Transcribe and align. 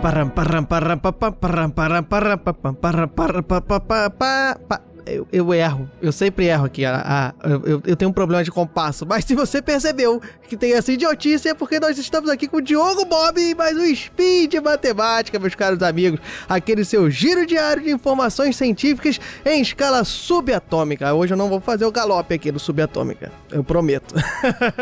Parram 0.00 0.32
parram 0.32 0.64
parram 0.64 0.96
pa 0.96 1.12
pa 1.12 1.28
parram 1.30 1.76
parram 1.76 2.04
parram 2.08 2.40
pa 2.40 2.56
pa 2.56 2.72
parram 2.72 3.08
parram 3.12 3.44
pa 3.44 3.60
pa 3.60 4.08
pa 4.08 4.08
pa. 4.56 4.89
Eu, 5.14 5.26
eu, 5.32 5.52
erro. 5.54 5.90
Eu 6.00 6.12
sempre 6.12 6.46
erro 6.46 6.66
aqui. 6.66 6.84
A, 6.84 7.34
a, 7.40 7.48
eu, 7.48 7.82
eu, 7.86 7.96
tenho 7.96 8.10
um 8.10 8.14
problema 8.14 8.42
de 8.44 8.50
compasso. 8.50 9.06
Mas 9.06 9.24
se 9.24 9.34
você 9.34 9.60
percebeu 9.60 10.20
que 10.48 10.56
tem 10.56 10.72
essa 10.72 10.92
idiotice, 10.92 11.48
é 11.48 11.54
porque 11.54 11.78
nós 11.80 11.98
estamos 11.98 12.30
aqui 12.30 12.46
com 12.48 12.58
o 12.58 12.60
Diogo 12.60 13.04
Bob 13.04 13.40
e 13.40 13.54
mais 13.54 13.76
um 13.76 13.84
Spin 13.84 14.48
de 14.48 14.60
Matemática, 14.60 15.38
meus 15.38 15.54
caros 15.54 15.82
amigos. 15.82 16.20
Aquele 16.48 16.84
seu 16.84 17.10
giro 17.10 17.46
diário 17.46 17.82
de 17.82 17.90
informações 17.90 18.56
científicas 18.56 19.20
em 19.44 19.60
escala 19.60 20.04
subatômica. 20.04 21.12
Hoje 21.14 21.34
eu 21.34 21.38
não 21.38 21.48
vou 21.48 21.60
fazer 21.60 21.84
o 21.84 21.92
galope 21.92 22.34
aqui 22.34 22.52
no 22.52 22.58
subatômica. 22.58 23.32
Eu 23.50 23.64
prometo. 23.64 24.14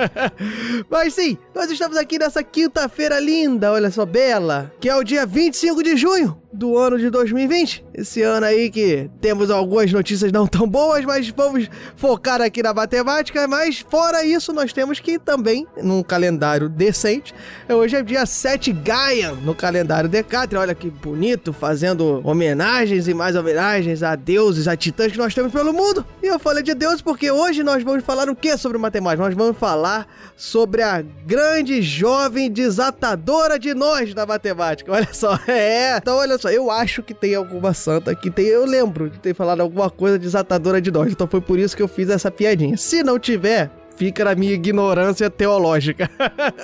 Mas 0.91 1.15
sim, 1.15 1.39
nós 1.55 1.71
estamos 1.71 1.97
aqui 1.97 2.19
nessa 2.19 2.43
quinta-feira 2.43 3.19
linda, 3.21 3.73
olha 3.73 3.91
só, 3.91 4.05
bela, 4.05 4.73
que 4.81 4.89
é 4.89 4.97
o 4.97 5.05
dia 5.05 5.27
25 5.27 5.83
de 5.83 5.97
junho 5.97 6.39
do 6.53 6.79
ano 6.79 6.99
de 6.99 7.11
2020. 7.11 7.85
Esse 7.95 8.23
ano 8.23 8.47
aí 8.47 8.71
que 8.71 9.11
temos 9.21 9.51
algumas 9.51 9.93
notícias 9.93 10.33
não 10.33 10.47
tão 10.47 10.67
boas, 10.67 11.05
mas 11.05 11.29
vamos 11.29 11.69
focar 11.97 12.41
aqui 12.41 12.63
na 12.63 12.73
matemática. 12.73 13.47
Mas 13.47 13.85
fora 13.89 14.25
isso, 14.25 14.53
nós 14.53 14.73
temos 14.73 15.01
que 15.01 15.19
também, 15.19 15.67
num 15.83 16.03
calendário 16.03 16.69
decente, 16.69 17.35
hoje 17.69 17.97
é 17.97 18.03
dia 18.03 18.25
7 18.25 18.73
Gaia 18.73 19.33
no 19.33 19.55
calendário 19.55 20.09
Decatria. 20.09 20.61
Olha 20.61 20.75
que 20.75 20.91
bonito, 20.91 21.53
fazendo 21.53 22.21
homenagens 22.25 23.09
e 23.09 23.15
mais 23.15 23.37
homenagens 23.37 24.03
a 24.03 24.15
deuses, 24.15 24.69
a 24.69 24.77
titãs 24.77 25.13
que 25.13 25.19
nós 25.19 25.35
temos 25.35 25.53
pelo 25.53 25.73
mundo. 25.73 26.05
E 26.23 26.27
eu 26.27 26.39
falei 26.39 26.63
de 26.63 26.75
deuses 26.75 27.03
porque 27.03 27.31
hoje 27.31 27.63
nós 27.63 27.83
vamos 27.83 28.05
falar 28.05 28.29
o 28.31 28.37
que 28.37 28.57
sobre 28.57 28.79
matemática? 28.79 29.23
Nós 29.23 29.35
vamos 29.35 29.59
falar 29.59 30.07
sobre 30.37 30.83
a 30.83 31.03
grande 31.27 31.83
jovem 31.83 32.51
desatadora 32.51 33.59
de 33.59 33.75
nós 33.75 34.15
da 34.15 34.25
matemática. 34.25 34.93
Olha 34.93 35.13
só, 35.13 35.39
é. 35.47 35.99
Então, 35.99 36.17
olha 36.17 36.38
só, 36.39 36.51
eu 36.51 36.71
acho 36.71 37.03
que 37.03 37.13
tem 37.13 37.35
alguma 37.35 37.75
santa 37.75 38.15
que 38.15 38.31
tem. 38.31 38.47
Eu 38.47 38.65
lembro 38.65 39.11
de 39.11 39.19
ter 39.19 39.35
falado 39.35 39.61
alguma 39.61 39.91
coisa 39.91 40.19
desatadora 40.19 40.81
de 40.81 40.91
nós. 40.91 41.13
Então 41.13 41.27
foi 41.27 41.41
por 41.41 41.59
isso 41.59 41.77
que 41.77 41.83
eu 41.83 41.89
fiz 41.89 42.09
essa 42.09 42.31
piadinha. 42.31 42.77
Se 42.77 43.03
não 43.03 43.19
tiver, 43.19 43.71
fica 43.99 44.25
na 44.25 44.35
minha 44.35 44.53
ignorância 44.53 45.29
teológica. 45.29 46.09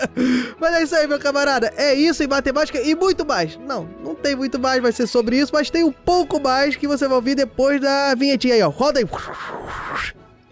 mas 0.61 0.75
é 0.75 0.83
isso 0.85 0.95
aí, 0.95 1.07
meu 1.07 1.19
camarada. 1.19 1.73
É 1.77 1.93
isso 1.93 2.23
em 2.23 2.29
matemática 2.29 2.81
e 2.81 2.95
muito 2.95 3.27
mais. 3.27 3.59
Não, 3.59 3.89
não 4.03 4.15
tem 4.15 4.37
muito 4.37 4.59
mais, 4.59 4.81
vai 4.81 4.93
ser 4.93 5.07
sobre 5.07 5.37
isso, 5.37 5.53
mas 5.53 5.69
tem 5.69 5.83
um 5.83 5.93
pouco 5.93 6.41
mais 6.41 6.77
que 6.77 6.87
você 6.87 7.07
vai 7.09 7.17
ouvir 7.17 7.35
depois 7.35 7.81
da 7.81 8.15
vinhetinha 8.15 8.55
aí, 8.55 8.63
ó. 8.63 8.69
Roda 8.69 9.01
aí. 9.01 9.07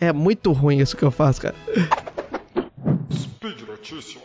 É 0.01 0.13
muito 0.13 0.51
ruim 0.51 0.81
isso 0.81 0.97
que 0.97 1.05
eu 1.05 1.13
faço, 1.13 1.43
cara. 1.43 1.55
Speed 3.13 3.61
Notícias. 3.69 4.23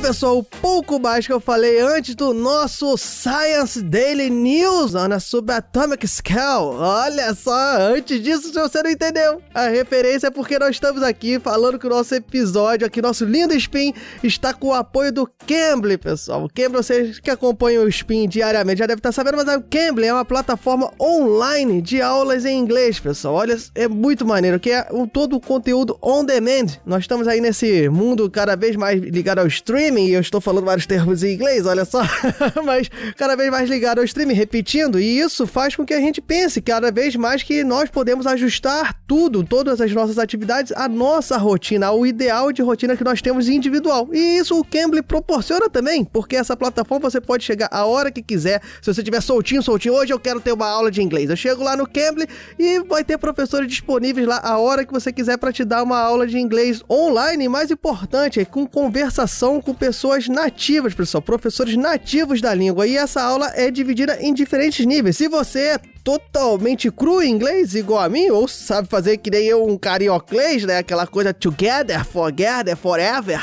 Pessoal, 0.00 0.42
pouco 0.42 0.98
mais 0.98 1.26
que 1.26 1.32
eu 1.32 1.38
falei 1.38 1.78
antes 1.78 2.14
do 2.14 2.32
nosso 2.32 2.96
Science 2.96 3.82
Daily 3.82 4.30
News 4.30 4.94
na 4.94 5.20
Subatomic 5.20 6.08
Scale. 6.08 6.74
Olha 6.78 7.34
só, 7.34 7.76
antes 7.78 8.20
disso, 8.22 8.48
se 8.48 8.58
você 8.58 8.82
não 8.82 8.90
entendeu, 8.90 9.42
a 9.54 9.68
referência 9.68 10.28
é 10.28 10.30
porque 10.30 10.58
nós 10.58 10.70
estamos 10.70 11.02
aqui 11.02 11.38
falando 11.38 11.78
que 11.78 11.86
o 11.86 11.90
nosso 11.90 12.14
episódio 12.14 12.86
aqui, 12.86 13.02
nosso 13.02 13.26
lindo 13.26 13.54
Spin, 13.54 13.92
está 14.24 14.54
com 14.54 14.68
o 14.68 14.74
apoio 14.74 15.12
do 15.12 15.30
Cambly, 15.46 15.98
pessoal. 15.98 16.44
O 16.44 16.48
Cambly, 16.48 16.82
vocês 16.82 17.20
que 17.20 17.30
acompanham 17.30 17.84
o 17.84 17.88
Spin 17.88 18.26
diariamente 18.26 18.78
já 18.78 18.86
devem 18.86 19.00
estar 19.00 19.12
sabendo, 19.12 19.36
mas 19.36 19.54
o 19.54 19.62
Cambly 19.62 20.06
é 20.06 20.14
uma 20.14 20.24
plataforma 20.24 20.90
online 20.98 21.82
de 21.82 22.00
aulas 22.00 22.46
em 22.46 22.58
inglês, 22.58 22.98
pessoal. 22.98 23.34
Olha, 23.34 23.56
é 23.74 23.86
muito 23.86 24.24
maneiro, 24.24 24.58
que 24.58 24.70
é 24.70 24.82
todo 25.12 25.36
o 25.36 25.40
conteúdo 25.40 25.98
on 26.02 26.24
demand. 26.24 26.78
Nós 26.86 27.02
estamos 27.02 27.28
aí 27.28 27.40
nesse 27.40 27.88
mundo 27.90 28.30
cada 28.30 28.56
vez 28.56 28.74
mais 28.76 28.98
ligado 28.98 29.40
ao 29.40 29.46
streaming 29.46 29.89
streaming, 29.90 30.06
e 30.06 30.12
eu 30.12 30.20
estou 30.20 30.40
falando 30.40 30.64
vários 30.64 30.86
termos 30.86 31.22
em 31.22 31.34
inglês, 31.34 31.66
olha 31.66 31.84
só, 31.84 32.00
mas 32.64 32.88
cada 33.16 33.36
vez 33.36 33.50
mais 33.50 33.68
ligado 33.68 33.98
ao 33.98 34.04
streaming, 34.04 34.34
repetindo, 34.34 35.00
e 35.00 35.18
isso 35.18 35.46
faz 35.46 35.74
com 35.74 35.84
que 35.84 35.92
a 35.92 36.00
gente 36.00 36.20
pense 36.20 36.60
cada 36.60 36.90
vez 36.92 37.16
mais 37.16 37.42
que 37.42 37.64
nós 37.64 37.90
podemos 37.90 38.26
ajustar 38.26 38.96
tudo, 39.06 39.42
todas 39.42 39.80
as 39.80 39.92
nossas 39.92 40.18
atividades, 40.18 40.72
a 40.76 40.88
nossa 40.88 41.36
rotina, 41.36 41.88
ao 41.88 42.06
ideal 42.06 42.52
de 42.52 42.62
rotina 42.62 42.96
que 42.96 43.04
nós 43.04 43.20
temos 43.20 43.48
individual. 43.48 44.08
E 44.12 44.38
isso 44.38 44.58
o 44.58 44.64
Cambly 44.64 45.02
proporciona 45.02 45.68
também, 45.68 46.04
porque 46.04 46.36
essa 46.36 46.56
plataforma 46.56 47.10
você 47.10 47.20
pode 47.20 47.44
chegar 47.44 47.68
a 47.70 47.84
hora 47.84 48.10
que 48.10 48.22
quiser, 48.22 48.62
se 48.80 48.92
você 48.92 49.02
tiver 49.02 49.20
soltinho, 49.20 49.62
soltinho, 49.62 49.94
hoje 49.94 50.12
eu 50.12 50.20
quero 50.20 50.40
ter 50.40 50.52
uma 50.52 50.68
aula 50.68 50.90
de 50.90 51.02
inglês, 51.02 51.30
eu 51.30 51.36
chego 51.36 51.62
lá 51.64 51.76
no 51.76 51.86
Cambly 51.86 52.26
e 52.58 52.80
vai 52.80 53.02
ter 53.02 53.18
professores 53.18 53.68
disponíveis 53.68 54.26
lá 54.26 54.40
a 54.42 54.58
hora 54.58 54.84
que 54.84 54.92
você 54.92 55.12
quiser 55.12 55.36
para 55.36 55.52
te 55.52 55.64
dar 55.64 55.82
uma 55.82 55.98
aula 55.98 56.26
de 56.26 56.38
inglês 56.38 56.82
online, 56.88 57.48
mais 57.48 57.70
importante, 57.70 58.40
é 58.40 58.44
com 58.44 58.66
conversação 58.66 59.60
com 59.60 59.74
pessoas 59.80 60.28
nativas, 60.28 60.92
pessoal, 60.92 61.22
professores 61.22 61.74
nativos 61.74 62.42
da 62.42 62.52
língua. 62.52 62.86
E 62.86 62.98
essa 62.98 63.22
aula 63.22 63.50
é 63.54 63.70
dividida 63.70 64.18
em 64.20 64.34
diferentes 64.34 64.84
níveis. 64.84 65.16
Se 65.16 65.26
você 65.26 65.80
totalmente 66.02 66.90
cru 66.90 67.22
em 67.22 67.30
inglês, 67.30 67.74
igual 67.74 68.00
a 68.00 68.08
mim, 68.08 68.30
ou 68.30 68.48
sabe 68.48 68.88
fazer 68.88 69.18
que 69.18 69.30
nem 69.30 69.44
eu 69.44 69.66
um 69.66 69.76
carioclês, 69.76 70.64
né? 70.64 70.78
Aquela 70.78 71.06
coisa 71.06 71.32
together, 71.32 72.04
together, 72.06 72.76
forever. 72.76 73.40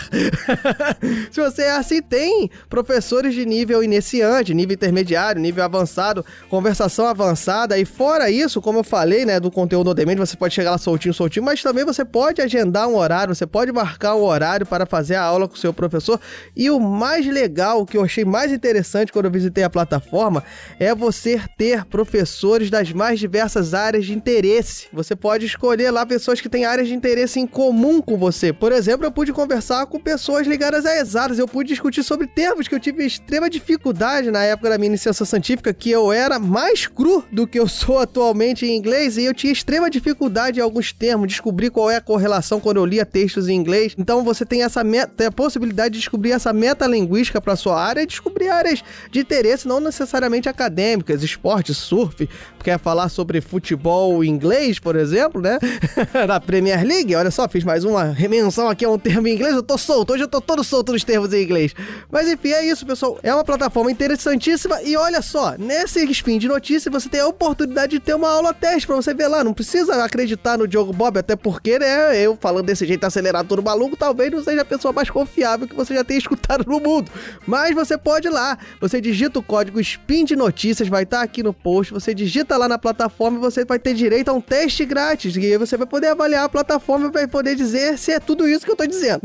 Se 1.32 1.40
você 1.40 1.64
é 1.64 1.72
assim, 1.72 2.02
tem 2.02 2.50
professores 2.70 3.36
de 3.36 3.46
nível 3.46 3.84
iniciante, 3.84 4.54
nível 4.54 4.74
intermediário, 4.74 5.42
nível 5.42 5.64
avançado, 5.64 6.26
conversação 6.50 7.06
avançada. 7.06 7.78
E 7.78 7.86
fora 7.86 8.30
isso, 8.30 8.62
como 8.62 8.80
eu 8.80 8.84
falei, 8.84 9.26
né, 9.26 9.40
do 9.40 9.52
conteúdo 9.52 9.94
demente, 9.94 10.20
você 10.20 10.36
pode 10.36 10.54
chegar 10.54 10.72
lá 10.72 10.78
soltinho, 10.78 11.14
soltinho, 11.14 11.46
mas 11.46 11.62
também 11.62 11.86
você 11.86 12.04
pode 12.04 12.42
agendar 12.42 12.88
um 12.88 12.96
horário, 12.96 13.36
você 13.36 13.46
pode 13.46 13.72
marcar 13.72 14.16
um 14.16 14.24
horário 14.24 14.66
para 14.66 14.86
fazer 14.86 15.16
a 15.16 15.24
aula 15.24 15.48
com 15.48 15.56
o 15.56 15.58
seu 15.58 15.74
professor. 15.74 16.20
E 16.56 16.70
o 16.70 16.80
mais 16.80 17.26
legal, 17.26 17.82
o 17.82 17.86
que 17.86 17.98
eu 17.98 18.04
achei 18.04 18.26
mais 18.26 18.52
interessante 18.52 19.12
quando 19.12 19.26
eu 19.26 19.32
visitei 19.32 19.64
a 19.64 19.70
plataforma, 19.70 20.44
é 20.80 20.94
você 20.96 21.40
ter 21.58 21.86
professores 21.86 22.47
professores 22.48 22.70
das 22.70 22.94
mais 22.94 23.20
diversas 23.20 23.74
áreas 23.74 24.06
de 24.06 24.14
interesse. 24.14 24.88
Você 24.94 25.16
pode 25.16 25.46
escolher 25.46 25.92
lá 25.92 26.06
pessoas 26.06 26.40
que 26.40 26.48
têm 26.48 26.64
áreas 26.64 26.88
de 26.88 26.94
interesse 26.94 27.40
em 27.40 27.46
comum 27.46 28.02
com 28.02 28.18
você. 28.18 28.54
Por 28.54 28.72
exemplo, 28.72 29.06
eu 29.06 29.12
pude 29.12 29.34
conversar 29.34 29.86
com 29.88 30.00
pessoas 30.00 30.48
ligadas 30.48 30.86
a 30.86 30.96
exatas, 30.96 31.38
eu 31.38 31.48
pude 31.48 31.70
discutir 31.70 32.04
sobre 32.04 32.26
termos 32.26 32.68
que 32.68 32.74
eu 32.74 32.80
tive 32.80 33.06
extrema 33.06 33.50
dificuldade 33.50 34.32
na 34.32 34.44
época 34.44 34.70
da 34.70 34.78
minha 34.78 34.88
iniciação 34.88 35.28
científica, 35.28 35.74
que 35.74 35.92
eu 35.92 36.12
era 36.12 36.40
mais 36.40 36.88
cru 36.88 37.24
do 37.32 37.46
que 37.46 37.60
eu 37.60 37.68
sou 37.68 38.00
atualmente 38.00 38.66
em 38.66 38.78
inglês, 38.78 39.18
e 39.18 39.26
eu 39.26 39.34
tinha 39.34 39.52
extrema 39.52 39.90
dificuldade 39.90 40.60
em 40.60 40.64
alguns 40.64 40.94
termos, 40.94 41.28
descobrir 41.28 41.70
qual 41.70 41.92
é 41.92 41.98
a 41.98 42.02
correlação 42.02 42.62
quando 42.62 42.78
eu 42.78 42.86
lia 42.86 43.06
textos 43.06 43.50
em 43.50 43.56
inglês. 43.56 43.94
Então 43.98 44.24
você 44.24 44.46
tem 44.46 44.64
essa 44.64 44.84
meta, 44.84 45.12
tem 45.18 45.28
a 45.28 45.32
possibilidade 45.32 45.96
de 45.96 46.00
descobrir 46.00 46.32
essa 46.32 46.54
metalinguística 46.54 47.42
para 47.42 47.58
sua 47.58 47.82
área 47.82 48.02
e 48.02 48.08
descobrir 48.08 48.48
áreas 48.50 48.82
de 49.12 49.20
interesse 49.20 49.68
não 49.68 49.82
necessariamente 49.82 50.48
acadêmicas, 50.48 51.24
esporte, 51.24 51.74
surf, 51.74 52.28
quer 52.68 52.78
falar 52.78 53.08
sobre 53.08 53.40
futebol 53.40 54.24
inglês, 54.24 54.78
por 54.78 54.96
exemplo, 54.96 55.42
né? 55.42 55.58
da 56.28 56.40
Premier 56.40 56.86
League. 56.86 57.16
Olha 57.16 57.32
só, 57.32 57.48
fiz 57.48 57.64
mais 57.64 57.84
uma 57.84 58.04
remensão 58.04 58.68
aqui 58.68 58.84
a 58.84 58.90
um 58.90 58.98
termo 58.98 59.28
em 59.28 59.34
inglês. 59.34 59.56
Eu 59.56 59.64
tô 59.64 59.78
solto, 59.78 60.14
hoje 60.14 60.24
eu 60.24 60.28
tô 60.28 60.42
todo 60.42 60.64
solto 60.64 60.92
nos 60.92 61.04
termos 61.04 61.34
em 61.34 61.44
inglês. 61.44 61.74
Mas 62.12 62.28
enfim, 62.28 62.50
é 62.50 62.66
isso, 62.66 62.86
pessoal. 62.86 63.18
É 63.24 63.34
uma 63.34 63.44
plataforma 63.44 63.92
interessantíssima. 63.92 64.82
E 64.82 64.98
olha 64.98 65.22
só, 65.22 65.56
nesse 65.58 66.04
spin 66.12 66.38
de 66.38 66.48
notícias 66.48 66.92
você 66.92 67.08
tem 67.08 67.22
a 67.22 67.28
oportunidade 67.28 67.94
de 67.94 68.00
ter 68.00 68.14
uma 68.14 68.30
aula 68.30 68.54
teste 68.54 68.86
pra 68.86 68.96
você 68.96 69.14
ver 69.14 69.28
lá. 69.28 69.44
Não 69.44 69.54
precisa 69.54 70.04
acreditar 70.04 70.58
no 70.58 70.68
Diogo 70.68 70.92
Bob, 70.92 71.18
até 71.18 71.36
porque, 71.36 71.80
né? 71.80 72.20
Eu 72.20 72.38
falando 72.40 72.66
desse 72.66 72.86
jeito 72.86 73.06
acelerado, 73.06 73.48
todo 73.48 73.64
maluco, 73.64 73.96
talvez 73.96 74.32
não 74.32 74.44
seja 74.44 74.62
a 74.62 74.66
pessoa 74.66 74.92
mais 74.92 75.10
confiável 75.10 75.68
que 75.68 75.76
você 75.76 75.94
já 75.94 76.04
tenha 76.04 76.18
escutado 76.20 76.66
no 76.68 76.82
mundo. 76.82 77.10
Mas 77.46 77.74
você 77.74 77.98
pode 77.98 78.28
ir 78.28 78.32
lá. 78.32 78.58
Você 78.82 79.00
digita 79.00 79.40
o 79.40 79.44
código 79.44 79.80
spin 79.80 80.26
de 80.26 80.36
notícias, 80.36 80.90
vai 80.90 81.04
estar 81.04 81.20
tá 81.20 81.24
aqui 81.24 81.42
no 81.42 81.54
post. 81.54 81.94
Você 81.94 82.14
digita 82.14 82.27
digita 82.28 82.58
lá 82.58 82.68
na 82.68 82.78
plataforma 82.78 83.38
e 83.38 83.42
você 83.42 83.64
vai 83.64 83.80
ter 83.80 83.94
direito 83.94 84.28
a 84.28 84.34
um 84.34 84.42
teste 84.42 84.86
grátis. 84.86 85.36
E 85.36 85.40
aí 85.40 85.58
você 85.58 85.78
vai 85.78 85.88
poder 85.88 86.08
avaliar 86.08 86.44
a 86.44 86.50
plataforma 86.50 87.08
e 87.08 87.12
vai 87.12 87.26
poder 87.26 87.56
dizer 87.56 87.98
se 87.98 88.12
é 88.12 88.20
tudo 88.20 88.48
isso 88.48 88.66
que 88.66 88.72
eu 88.72 88.76
tô 88.76 88.86
dizendo. 88.86 89.22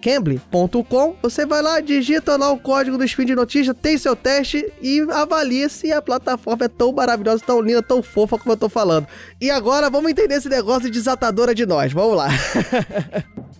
cambly.com. 0.00 1.16
Você 1.20 1.44
vai 1.44 1.60
lá, 1.60 1.80
digita 1.80 2.36
lá 2.36 2.50
o 2.52 2.58
código 2.58 2.96
do 2.96 3.04
Spin 3.04 3.26
de 3.26 3.34
Notícia, 3.34 3.74
tem 3.74 3.98
seu 3.98 4.14
teste 4.14 4.72
e 4.80 5.00
avalia 5.10 5.68
se 5.68 5.92
a 5.92 6.00
plataforma 6.00 6.66
é 6.66 6.68
tão 6.68 6.92
maravilhosa, 6.92 7.42
tão 7.44 7.60
linda, 7.60 7.82
tão 7.82 8.00
fofa 8.04 8.38
como 8.38 8.52
eu 8.52 8.56
tô 8.56 8.68
falando. 8.68 9.08
E 9.40 9.50
agora 9.50 9.90
vamos 9.90 10.12
entender 10.12 10.36
esse 10.36 10.48
negócio 10.48 10.82
de 10.82 10.90
desatadora 10.90 11.52
de 11.52 11.66
nós, 11.66 11.92
vamos 11.92 12.16
lá. 12.16 12.28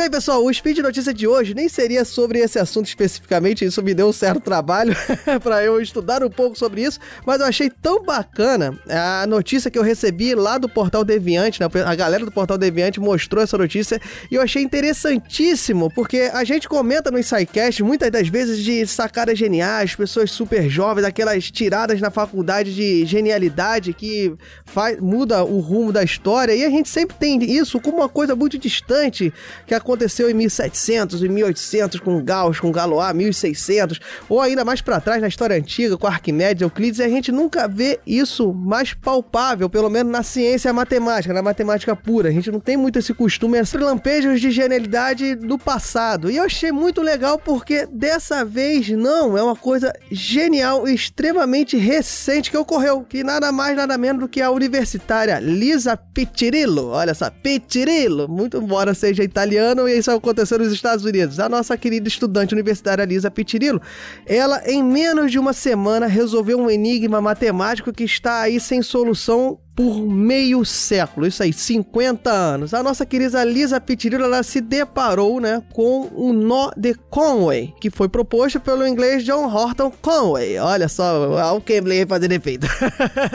Bem, 0.00 0.10
pessoal, 0.10 0.42
o 0.42 0.50
Speed 0.50 0.78
Notícia 0.78 1.12
de 1.12 1.26
hoje 1.28 1.52
nem 1.52 1.68
seria 1.68 2.06
sobre 2.06 2.38
esse 2.38 2.58
assunto 2.58 2.86
especificamente, 2.86 3.66
isso 3.66 3.82
me 3.82 3.92
deu 3.92 4.08
um 4.08 4.14
certo 4.14 4.40
trabalho 4.40 4.96
para 5.44 5.62
eu 5.62 5.78
estudar 5.78 6.24
um 6.24 6.30
pouco 6.30 6.56
sobre 6.56 6.82
isso, 6.82 6.98
mas 7.26 7.38
eu 7.38 7.44
achei 7.44 7.68
tão 7.68 8.02
bacana 8.02 8.80
a 8.88 9.26
notícia 9.26 9.70
que 9.70 9.78
eu 9.78 9.82
recebi 9.82 10.34
lá 10.34 10.56
do 10.56 10.70
Portal 10.70 11.04
Deviante, 11.04 11.60
né? 11.60 11.68
A 11.84 11.94
galera 11.94 12.24
do 12.24 12.32
Portal 12.32 12.56
Deviante 12.56 12.98
mostrou 12.98 13.44
essa 13.44 13.58
notícia 13.58 14.00
e 14.30 14.36
eu 14.36 14.40
achei 14.40 14.62
interessantíssimo, 14.62 15.92
porque 15.94 16.30
a 16.32 16.44
gente 16.44 16.66
comenta 16.66 17.10
no 17.10 17.22
SciCast 17.22 17.82
muitas 17.82 18.10
das 18.10 18.26
vezes 18.26 18.64
de 18.64 18.86
sacadas 18.86 19.38
geniais, 19.38 19.94
pessoas 19.94 20.30
super 20.30 20.70
jovens, 20.70 21.04
aquelas 21.04 21.50
tiradas 21.50 22.00
na 22.00 22.10
faculdade 22.10 22.74
de 22.74 23.04
genialidade 23.04 23.92
que 23.92 24.34
faz, 24.64 24.98
muda 24.98 25.44
o 25.44 25.60
rumo 25.60 25.92
da 25.92 26.02
história, 26.02 26.54
e 26.54 26.64
a 26.64 26.70
gente 26.70 26.88
sempre 26.88 27.18
tem 27.18 27.44
isso 27.44 27.78
como 27.78 27.98
uma 27.98 28.08
coisa 28.08 28.34
muito 28.34 28.56
distante 28.56 29.30
que 29.66 29.74
aconteceu 29.90 30.30
em 30.30 30.34
1700, 30.34 31.22
em 31.22 31.28
1800 31.28 32.00
com 32.00 32.22
Gauss, 32.22 32.60
com 32.60 32.70
Galois, 32.70 33.12
1600, 33.12 34.00
ou 34.28 34.40
ainda 34.40 34.64
mais 34.64 34.80
para 34.80 35.00
trás 35.00 35.20
na 35.20 35.26
história 35.26 35.56
antiga 35.56 35.96
com 35.96 36.06
Arquimedes, 36.06 36.62
Euclides, 36.62 37.00
e 37.00 37.02
a 37.02 37.08
gente 37.08 37.32
nunca 37.32 37.66
vê 37.66 37.98
isso 38.06 38.52
mais 38.52 38.94
palpável, 38.94 39.68
pelo 39.68 39.90
menos 39.90 40.12
na 40.12 40.22
ciência 40.22 40.72
matemática, 40.72 41.34
na 41.34 41.42
matemática 41.42 41.96
pura. 41.96 42.28
A 42.28 42.32
gente 42.32 42.50
não 42.50 42.60
tem 42.60 42.76
muito 42.76 42.98
esse 42.98 43.12
costume, 43.12 43.58
esses 43.58 43.74
lampejos 43.74 44.40
de 44.40 44.50
genialidade 44.50 45.34
do 45.34 45.58
passado. 45.58 46.30
E 46.30 46.36
eu 46.36 46.44
achei 46.44 46.70
muito 46.70 47.02
legal 47.02 47.38
porque 47.38 47.86
dessa 47.86 48.44
vez 48.44 48.88
não, 48.90 49.36
é 49.36 49.42
uma 49.42 49.56
coisa 49.56 49.92
genial 50.10 50.86
e 50.86 50.94
extremamente 50.94 51.76
recente 51.76 52.50
que 52.50 52.56
ocorreu, 52.56 53.02
que 53.02 53.24
nada 53.24 53.50
mais 53.50 53.76
nada 53.76 53.98
menos 53.98 54.20
do 54.20 54.28
que 54.28 54.40
a 54.40 54.50
universitária 54.50 55.38
Lisa 55.40 55.96
Piccirillo. 55.96 56.88
Olha 56.88 57.14
só, 57.14 57.28
Piccirillo, 57.30 58.28
muito 58.28 58.58
embora 58.58 58.94
seja 58.94 59.24
italiano 59.24 59.79
e 59.88 59.98
isso 59.98 60.10
aconteceu 60.10 60.58
nos 60.58 60.72
Estados 60.72 61.04
Unidos. 61.04 61.38
A 61.38 61.48
nossa 61.48 61.76
querida 61.76 62.08
estudante 62.08 62.54
universitária 62.54 63.04
Lisa 63.04 63.30
Piccirillo, 63.30 63.80
ela 64.26 64.62
em 64.66 64.82
menos 64.82 65.30
de 65.30 65.38
uma 65.38 65.52
semana 65.52 66.06
resolveu 66.06 66.58
um 66.58 66.70
enigma 66.70 67.20
matemático 67.20 67.92
que 67.92 68.04
está 68.04 68.40
aí 68.40 68.58
sem 68.60 68.82
solução 68.82 69.58
por 69.74 70.02
meio 70.02 70.64
século, 70.64 71.26
isso 71.26 71.42
aí, 71.42 71.52
50 71.52 72.30
anos. 72.30 72.74
A 72.74 72.82
nossa 72.82 73.06
querida 73.06 73.42
Lisa 73.44 73.80
Pitirillo, 73.80 74.24
ela 74.24 74.42
se 74.42 74.60
deparou, 74.60 75.40
né, 75.40 75.62
com 75.72 76.10
o 76.14 76.32
nó 76.32 76.70
de 76.76 76.94
Conway, 77.08 77.72
que 77.80 77.90
foi 77.90 78.08
proposto 78.08 78.60
pelo 78.60 78.86
inglês 78.86 79.24
John 79.24 79.46
Horton 79.46 79.90
Conway. 80.02 80.58
Olha 80.58 80.88
só, 80.88 81.54
o 81.56 81.60
Cambly 81.60 82.04
fazendo 82.06 82.32
efeito. 82.32 82.66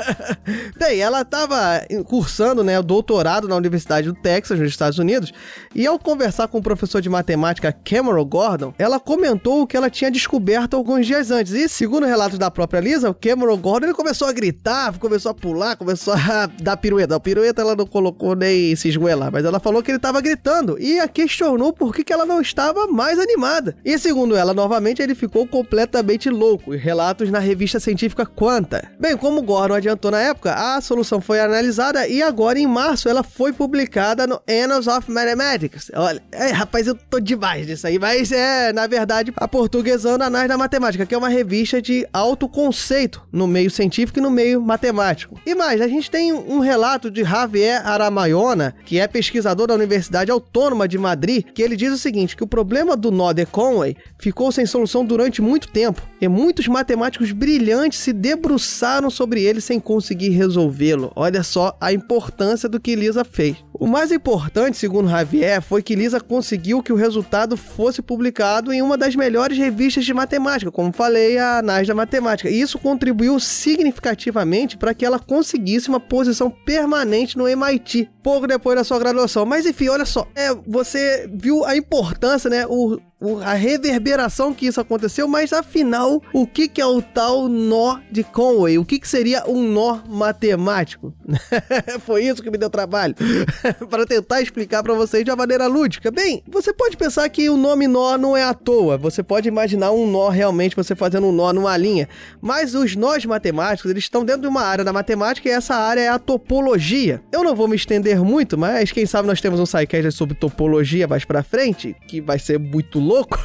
Bem, 0.78 1.00
ela 1.00 1.22
estava 1.22 1.82
cursando, 2.06 2.64
né, 2.64 2.80
o 2.80 2.84
doutorado 2.84 3.48
na 3.48 3.56
Universidade 3.56 4.08
do 4.08 4.14
Texas, 4.14 4.60
nos 4.60 4.70
Estados 4.70 5.00
Unidos, 5.00 5.32
e 5.74 5.88
ao 5.88 5.98
conversar 5.98 6.48
com 6.48 6.60
o 6.60 6.64
professor 6.64 7.02
de 7.02 7.10
matemática 7.10 7.72
Cameron 7.72 8.26
Gordon, 8.26 8.74
ela 8.78 9.00
comentou 9.00 9.62
o 9.62 9.68
que 9.68 9.76
ela 9.76 9.90
tinha 9.90 10.12
descoberto 10.12 10.76
alguns 10.76 11.06
dias 11.08 11.32
antes. 11.32 11.54
E, 11.54 11.68
segundo 11.68 12.06
relatos 12.06 12.38
da 12.38 12.52
própria 12.52 12.80
Lisa, 12.80 13.10
o 13.10 13.14
Cameron 13.14 13.58
Gordon 13.58 13.88
ele 13.88 13.94
começou 13.94 14.28
a 14.28 14.32
gritar, 14.32 14.98
começou 15.00 15.32
a 15.32 15.34
pular, 15.34 15.76
começou 15.76 16.14
a 16.14 16.18
da, 16.62 16.78
pirueta. 16.78 17.16
A 17.16 17.20
pirueta 17.20 17.62
ela 17.62 17.76
não 17.76 17.86
colocou 17.86 18.36
nem 18.36 18.76
se 18.76 18.90
esgoelar, 18.90 19.32
mas 19.32 19.46
ela 19.46 19.60
falou 19.60 19.82
que 19.82 19.92
ele 19.92 19.98
estava 19.98 20.22
gritando 20.22 20.78
e 20.80 21.00
a 21.00 21.08
questionou 21.08 21.74
por 21.74 21.94
que, 21.94 22.04
que 22.04 22.14
ela 22.14 22.26
não 22.26 22.42
estava 22.42 22.88
mais 22.88 23.20
animada. 23.20 23.76
E 23.84 23.98
segundo 23.98 24.36
ela, 24.36 24.54
novamente, 24.54 25.02
ele 25.02 25.16
ficou 25.16 25.48
completamente 25.48 26.30
louco. 26.30 26.72
Relatos 26.76 27.30
na 27.30 27.40
revista 27.40 27.80
científica 27.80 28.26
Quanta. 28.26 28.92
Bem, 29.00 29.16
como 29.18 29.42
Gordon 29.42 29.76
adiantou 29.76 30.12
na 30.12 30.22
época, 30.22 30.54
a 30.54 30.82
solução 30.82 31.22
foi 31.22 31.40
analisada 31.40 32.08
e 32.08 32.22
agora 32.22 32.60
em 32.60 32.68
março 32.68 33.08
ela 33.08 33.24
foi 33.24 33.54
publicada 33.54 34.28
no 34.28 34.42
Annals 34.50 34.88
of 34.88 35.12
Mathematics. 35.12 35.92
Olha, 35.96 36.22
é, 36.32 36.52
rapaz, 36.52 36.88
eu 36.88 36.96
tô 36.96 37.20
demais 37.20 37.68
disso 37.68 37.88
aí, 37.88 38.00
mas 38.00 38.32
é, 38.32 38.74
na 38.74 38.88
verdade, 38.88 39.34
a 39.36 39.48
portuguesando 39.48 40.24
Anais 40.24 40.48
da 40.48 40.58
Matemática, 40.58 41.06
que 41.06 41.14
é 41.14 41.18
uma 41.18 41.30
revista 41.30 41.82
de 41.82 42.08
alto 42.12 42.48
conceito 42.48 43.22
no 43.32 43.48
meio 43.48 43.70
científico 43.70 44.20
e 44.20 44.22
no 44.22 44.32
meio 44.32 44.62
matemático. 44.62 45.40
E 45.46 45.56
mais, 45.56 45.82
a 45.82 45.88
gente 45.88 46.10
tem 46.16 46.32
um 46.32 46.60
relato 46.60 47.12
de 47.12 47.26
Javier 47.26 47.86
Aramayona, 47.86 48.74
que 48.86 49.02
é 49.02 49.06
pesquisador 49.06 49.68
da 49.68 49.74
Universidade 49.74 50.32
Autônoma 50.32 50.88
de 50.88 50.98
Madrid, 50.98 51.44
que 51.54 51.62
ele 51.62 51.76
diz 51.76 51.92
o 51.92 51.98
seguinte, 51.98 52.38
que 52.38 52.44
o 52.44 52.48
problema 52.48 52.96
do 52.96 53.12
nó 53.12 53.34
de 53.34 53.46
Conway 53.46 53.98
ficou 54.18 54.50
sem 54.50 54.66
solução 54.66 55.06
durante 55.06 55.42
muito 55.42 55.68
tempo, 55.68 56.02
e 56.22 56.30
muitos 56.30 56.70
matemáticos 56.70 57.34
brilhantes 57.34 58.00
se 58.00 58.14
debruçaram 58.14 59.10
sobre 59.10 59.44
ele 59.44 59.60
sem 59.60 59.78
conseguir 59.78 60.30
resolvê-lo. 60.30 61.12
Olha 61.18 61.44
só 61.44 61.76
a 61.82 61.92
importância 61.92 62.70
do 62.70 62.80
que 62.80 62.96
Lisa 62.96 63.26
fez. 63.26 63.65
O 63.78 63.88
mais 63.88 64.12
importante, 64.12 64.78
segundo 64.78 65.10
Javier, 65.10 65.62
foi 65.62 65.84
que 65.84 65.96
Lisa 65.96 66.22
conseguiu 66.22 66.82
que 66.82 66.94
o 66.94 66.96
resultado 66.96 67.58
fosse 67.58 68.02
publicado 68.02 68.72
em 68.72 68.82
uma 68.82 68.98
das 68.98 69.16
melhores 69.16 69.58
revistas 69.58 70.06
de 70.06 70.14
matemática, 70.14 70.72
como 70.72 70.94
falei, 70.94 71.38
a 71.38 71.60
Anais 71.60 71.88
da 71.88 71.94
Matemática. 71.94 72.50
E 72.50 72.62
isso 72.62 72.80
contribuiu 72.80 73.38
significativamente 73.40 74.78
para 74.78 74.94
que 74.94 75.06
ela 75.06 75.20
conseguisse 75.20 75.90
uma 75.90 76.00
posição 76.00 76.50
permanente 76.50 77.38
no 77.38 77.48
MIT, 77.50 78.10
pouco 78.24 78.48
depois 78.48 78.78
da 78.78 78.84
sua 78.84 78.98
graduação. 78.98 79.46
Mas 79.46 79.66
enfim, 79.66 79.90
olha 79.90 80.06
só, 80.06 80.26
é, 80.36 80.56
você 80.66 81.30
viu 81.34 81.66
a 81.66 81.76
importância, 81.76 82.50
né? 82.50 82.66
O, 82.68 82.98
a 83.44 83.54
reverberação 83.54 84.54
que 84.54 84.68
isso 84.68 84.82
aconteceu, 84.82 85.28
mas 85.28 85.54
afinal, 85.54 86.22
o 86.34 86.46
que, 86.46 86.68
que 86.68 86.82
é 86.82 86.86
o 86.86 87.02
tal 87.02 87.48
nó 87.48 88.00
de 88.12 88.24
Conway? 88.24 88.78
O 88.78 88.86
que, 88.86 89.00
que 89.00 89.08
seria 89.08 89.44
um 89.48 89.64
nó 89.70 90.00
matemático? 90.08 91.14
Foi 92.06 92.26
isso 92.26 92.44
que 92.44 92.52
me 92.52 92.58
deu 92.58 92.70
trabalho 92.70 93.16
para 93.90 94.06
tentar 94.06 94.42
explicar 94.42 94.84
para 94.84 94.94
vocês 94.94 95.24
de 95.24 95.32
uma 95.32 95.38
maneira 95.38 95.66
lúdica. 95.66 96.12
Bem, 96.12 96.44
você 96.48 96.74
pode 96.74 96.98
pensar 96.98 97.28
que 97.30 97.50
o 97.50 97.56
nome 97.56 97.88
nó 97.88 98.18
não 98.18 98.36
é 98.36 98.44
à 98.44 98.54
toa. 98.54 98.98
Você 98.98 99.24
pode 99.24 99.48
imaginar 99.48 99.92
um 99.92 100.10
nó 100.10 100.30
realmente 100.30 100.76
você 100.76 100.94
fazendo 100.94 101.28
um 101.28 101.32
nó 101.32 101.54
numa 101.54 101.76
linha, 101.78 102.10
mas 102.42 102.76
os 102.76 102.96
nós 102.96 103.26
matemáticos 103.26 103.90
eles 103.90 104.04
estão 104.04 104.26
dentro 104.26 104.42
de 104.42 104.48
uma 104.48 104.62
área 104.62 104.84
da 104.84 104.92
matemática 104.92 105.48
e 105.48 105.52
essa 105.52 105.76
área 105.76 106.02
é 106.02 106.10
a 106.10 106.20
topologia. 106.20 107.24
Eu 107.32 107.44
não 107.44 107.56
vou 107.56 107.68
me 107.68 107.76
estender 107.76 108.20
muito, 108.22 108.58
mas 108.58 108.92
quem 108.92 109.06
sabe 109.06 109.28
nós 109.28 109.40
temos 109.40 109.60
um 109.60 109.66
sidecast 109.66 110.12
sobre 110.12 110.36
topologia 110.36 111.08
mais 111.08 111.24
para 111.24 111.42
frente, 111.44 111.96
que 112.08 112.20
vai 112.20 112.38
ser 112.38 112.60
muito 112.60 113.00
louco. 113.06 113.38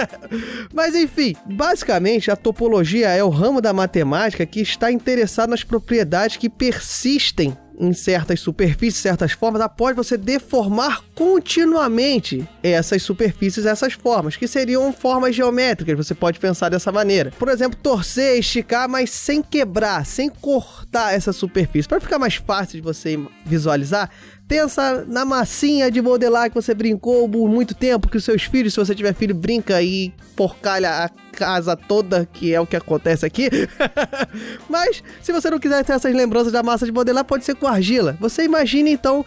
Mas 0.72 0.94
enfim, 0.94 1.34
basicamente 1.44 2.30
a 2.30 2.36
topologia 2.36 3.08
é 3.08 3.22
o 3.22 3.28
ramo 3.28 3.60
da 3.60 3.72
matemática 3.72 4.46
que 4.46 4.60
está 4.60 4.90
interessado 4.90 5.50
nas 5.50 5.62
propriedades 5.62 6.36
que 6.36 6.48
persistem 6.48 7.56
em 7.78 7.92
certas 7.92 8.40
superfícies, 8.40 9.00
certas 9.00 9.32
formas, 9.32 9.60
após 9.60 9.94
você 9.94 10.16
deformar 10.16 11.02
continuamente 11.14 12.48
essas 12.62 13.02
superfícies, 13.02 13.66
essas 13.66 13.92
formas, 13.92 14.36
que 14.36 14.48
seriam 14.48 14.92
formas 14.92 15.34
geométricas, 15.34 15.96
você 15.96 16.14
pode 16.14 16.38
pensar 16.38 16.68
dessa 16.68 16.90
maneira. 16.90 17.30
Por 17.38 17.48
exemplo, 17.48 17.78
torcer, 17.80 18.38
esticar, 18.38 18.88
mas 18.88 19.10
sem 19.10 19.42
quebrar, 19.42 20.04
sem 20.06 20.28
cortar 20.28 21.14
essa 21.14 21.32
superfície. 21.32 21.88
Para 21.88 22.00
ficar 22.00 22.18
mais 22.18 22.36
fácil 22.36 22.76
de 22.76 22.82
você 22.82 23.18
visualizar, 23.44 24.10
Pensa 24.48 25.04
na 25.08 25.24
massinha 25.24 25.90
de 25.90 26.00
modelar 26.00 26.48
que 26.48 26.54
você 26.54 26.72
brincou 26.72 27.28
por 27.28 27.48
muito 27.48 27.74
tempo, 27.74 28.08
que 28.08 28.16
os 28.16 28.24
seus 28.24 28.44
filhos, 28.44 28.74
se 28.74 28.78
você 28.78 28.94
tiver 28.94 29.12
filho, 29.12 29.34
brinca 29.34 29.82
e 29.82 30.14
porcalha 30.36 31.04
a 31.04 31.08
casa 31.32 31.76
toda, 31.76 32.26
que 32.32 32.54
é 32.54 32.60
o 32.60 32.66
que 32.66 32.76
acontece 32.76 33.26
aqui. 33.26 33.50
Mas, 34.70 35.02
se 35.20 35.32
você 35.32 35.50
não 35.50 35.58
quiser 35.58 35.84
ter 35.84 35.92
essas 35.92 36.14
lembranças 36.14 36.52
da 36.52 36.62
massa 36.62 36.86
de 36.86 36.92
modelar, 36.92 37.24
pode 37.24 37.44
ser 37.44 37.54
com 37.56 37.66
argila. 37.66 38.16
Você 38.20 38.44
imagina, 38.44 38.88
então, 38.88 39.24